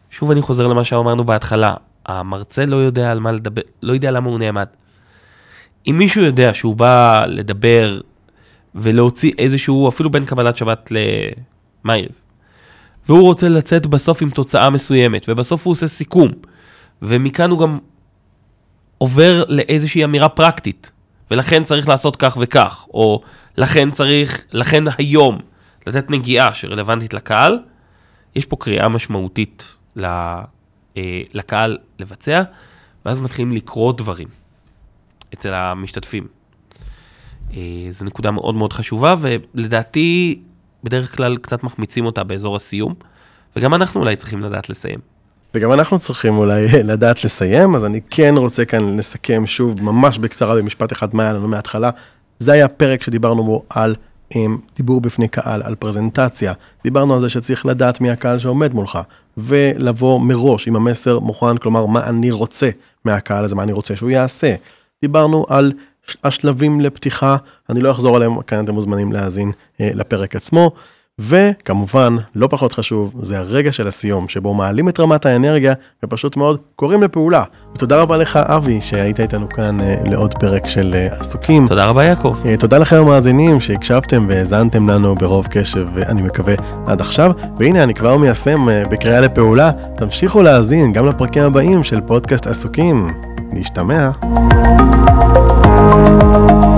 שוב 0.10 0.32
אני 0.32 0.42
חוזר 0.42 0.68
למה 0.68 0.84
שאמרנו 0.84 1.24
בהתחלה, 1.24 1.74
המרצה 2.06 2.66
לא 2.66 2.76
יודע 2.76 3.12
על 3.12 3.20
מה 3.20 3.32
לדבר, 3.32 3.62
לא 3.82 3.94
יודע 3.94 4.12
למה 4.12 4.30
הוא 4.30 4.40
נעמד. 4.40 4.66
אם 5.88 5.96
מישהו 5.98 6.22
יודע 6.22 6.54
שהוא 6.54 6.76
בא 6.76 7.26
לדבר 7.28 8.00
ולהוציא 8.76 9.32
איזשהו, 9.38 9.90
אפילו 9.90 10.10
בין 10.10 10.26
קבלת 10.26 10.58
שבת 10.58 10.92
למערב, 10.92 12.12
והוא 13.08 13.22
רוצה 13.22 13.50
לצאת 13.50 13.88
בסוף 13.88 14.22
עם 14.22 14.30
תוצאה 14.30 14.70
מסוימת, 14.70 15.26
ובסוף 15.30 15.66
הוא 15.66 15.72
עושה 15.72 15.88
סיכום, 15.88 16.32
ומכאן 17.02 17.52
הוא 17.52 17.60
גם 17.60 17.80
עובר 18.98 19.44
לאיזושהי 19.48 20.04
אמירה 20.04 20.30
פרקטית, 20.30 20.92
ולכן 21.32 21.64
צריך 21.64 21.90
לעשות 21.90 22.16
כך 22.16 22.38
וכך, 22.42 22.86
או 22.94 23.22
לכן 23.58 23.92
צריך, 23.92 24.46
לכן 24.52 24.84
היום, 24.98 25.40
לתת 25.88 26.12
נגיעה 26.12 26.54
שרלוונטית 26.54 27.14
לקהל, 27.14 27.60
יש 28.36 28.46
פה 28.46 28.56
קריאה 28.56 28.90
משמעותית 28.90 29.76
אה, 30.04 30.42
לקהל 31.34 31.78
לבצע, 32.00 32.42
ואז 33.06 33.20
מתחילים 33.20 33.52
לקרות 33.52 33.98
דברים 33.98 34.28
אצל 35.34 35.54
המשתתפים. 35.54 36.39
אה, 37.54 37.88
זו 37.92 38.06
נקודה 38.06 38.32
מאוד 38.32 38.56
מאוד 38.56 38.74
חשובה, 38.74 39.16
ולדעתי 39.20 40.40
בדרך 40.84 41.16
כלל 41.16 41.38
קצת 41.38 41.64
מחמיצים 41.64 42.06
אותה 42.06 42.24
באזור 42.24 42.56
הסיום, 42.56 42.94
וגם 43.56 43.74
אנחנו 43.74 44.02
אולי 44.02 44.16
צריכים 44.16 44.42
לדעת 44.42 44.70
לסיים. 44.70 45.00
וגם 45.54 45.72
אנחנו 45.72 46.00
צריכים 46.00 46.38
אולי 46.38 46.68
לדעת 46.84 47.24
לסיים, 47.24 47.76
אז 47.76 47.86
אני 47.86 48.02
כן 48.10 48.36
רוצה 48.38 48.66
כאן 48.66 48.98
לסכם 48.98 49.46
שוב 49.46 49.82
ממש 49.82 50.18
בקצרה 50.18 50.56
במשפט 50.56 50.92
אחד 50.92 51.16
מה 51.16 51.24
היה 51.24 51.34
לנו 51.34 51.48
מההתחלה. 51.48 51.90
זה 52.40 52.52
היה 52.52 52.68
פרק 52.68 53.04
שדיברנו 53.04 53.44
בו 53.44 53.64
על 53.70 53.96
עם 54.36 54.58
דיבור 54.76 55.02
בפני 55.02 55.28
קהל, 55.28 55.62
על 55.64 55.76
פרזנטציה. 55.76 56.54
דיברנו 56.84 57.14
על 57.14 57.22
זה 57.22 57.30
שצריך 57.30 57.66
לדעת 57.66 58.02
מי 58.02 58.10
הקהל 58.10 58.40
שעומד 58.40 58.74
מולך, 58.74 59.00
ולבוא 59.38 60.20
מראש 60.20 60.68
עם 60.68 60.76
המסר 60.76 61.20
מוכן, 61.20 61.58
כלומר 61.58 61.86
מה 61.86 62.10
אני 62.10 62.32
רוצה 62.32 62.70
מהקהל 63.06 63.46
הזה, 63.46 63.56
מה 63.56 63.64
אני 63.64 63.72
רוצה 63.72 63.96
שהוא 63.96 64.10
יעשה. 64.10 64.56
דיברנו 65.02 65.46
על 65.50 65.74
השלבים 66.24 66.82
לפתיחה, 66.82 67.38
אני 67.70 67.82
לא 67.82 67.92
אחזור 67.92 68.16
עליהם, 68.16 68.42
כאן 68.42 68.64
אתם 68.64 68.74
מוזמנים 68.74 69.12
להאזין 69.12 69.52
אה, 69.82 69.90
לפרק 69.94 70.36
עצמו. 70.36 70.72
וכמובן, 71.20 72.16
לא 72.36 72.48
פחות 72.48 72.74
חשוב, 72.74 73.14
זה 73.22 73.40
הרגע 73.40 73.72
של 73.72 73.88
הסיום, 73.88 74.28
שבו 74.28 74.54
מעלים 74.54 74.90
את 74.90 75.00
רמת 75.00 75.26
האנרגיה 75.26 75.74
ופשוט 76.04 76.38
מאוד 76.38 76.60
קוראים 76.76 77.04
לפעולה. 77.04 77.44
ותודה 77.76 78.02
רבה 78.02 78.18
לך, 78.18 78.38
אבי, 78.38 78.82
שהיית 78.82 79.20
איתנו 79.20 79.50
כאן 79.50 79.82
אה, 79.82 79.96
לעוד 80.06 80.34
פרק 80.34 80.68
של 80.68 80.92
אה, 80.94 81.08
עסוקים. 81.20 81.68
תודה 81.68 81.86
רבה, 81.86 82.04
יעקב. 82.04 82.36
אה, 82.46 82.58
תודה 82.58 82.78
לכם 82.78 82.96
המאזינים 82.96 83.60
שהקשבתם 83.60 84.26
והאזנתם 84.30 84.90
לנו 84.90 85.16
ברוב 85.16 85.48
קשב, 85.52 85.88
אני 85.98 86.22
מקווה, 86.22 86.54
עד 86.88 87.02
עכשיו. 87.02 87.32
והנה, 87.58 87.84
אני 87.84 87.94
כבר 87.94 88.18
מיישם 88.18 88.70
אה, 88.70 88.84
בקריאה 88.92 89.22
לפעולה. 89.22 89.72
תמשיכו 89.98 90.42
להאזין 90.42 90.94
גם 90.94 91.06
לפרקים 91.06 91.44
הבאים 91.44 91.84
של 91.84 92.02
פודקאסט 92.02 92.48
עסוקים. 92.48 93.08
להשתמע. 93.54 94.10
Thank 95.90 96.64
you. 96.64 96.69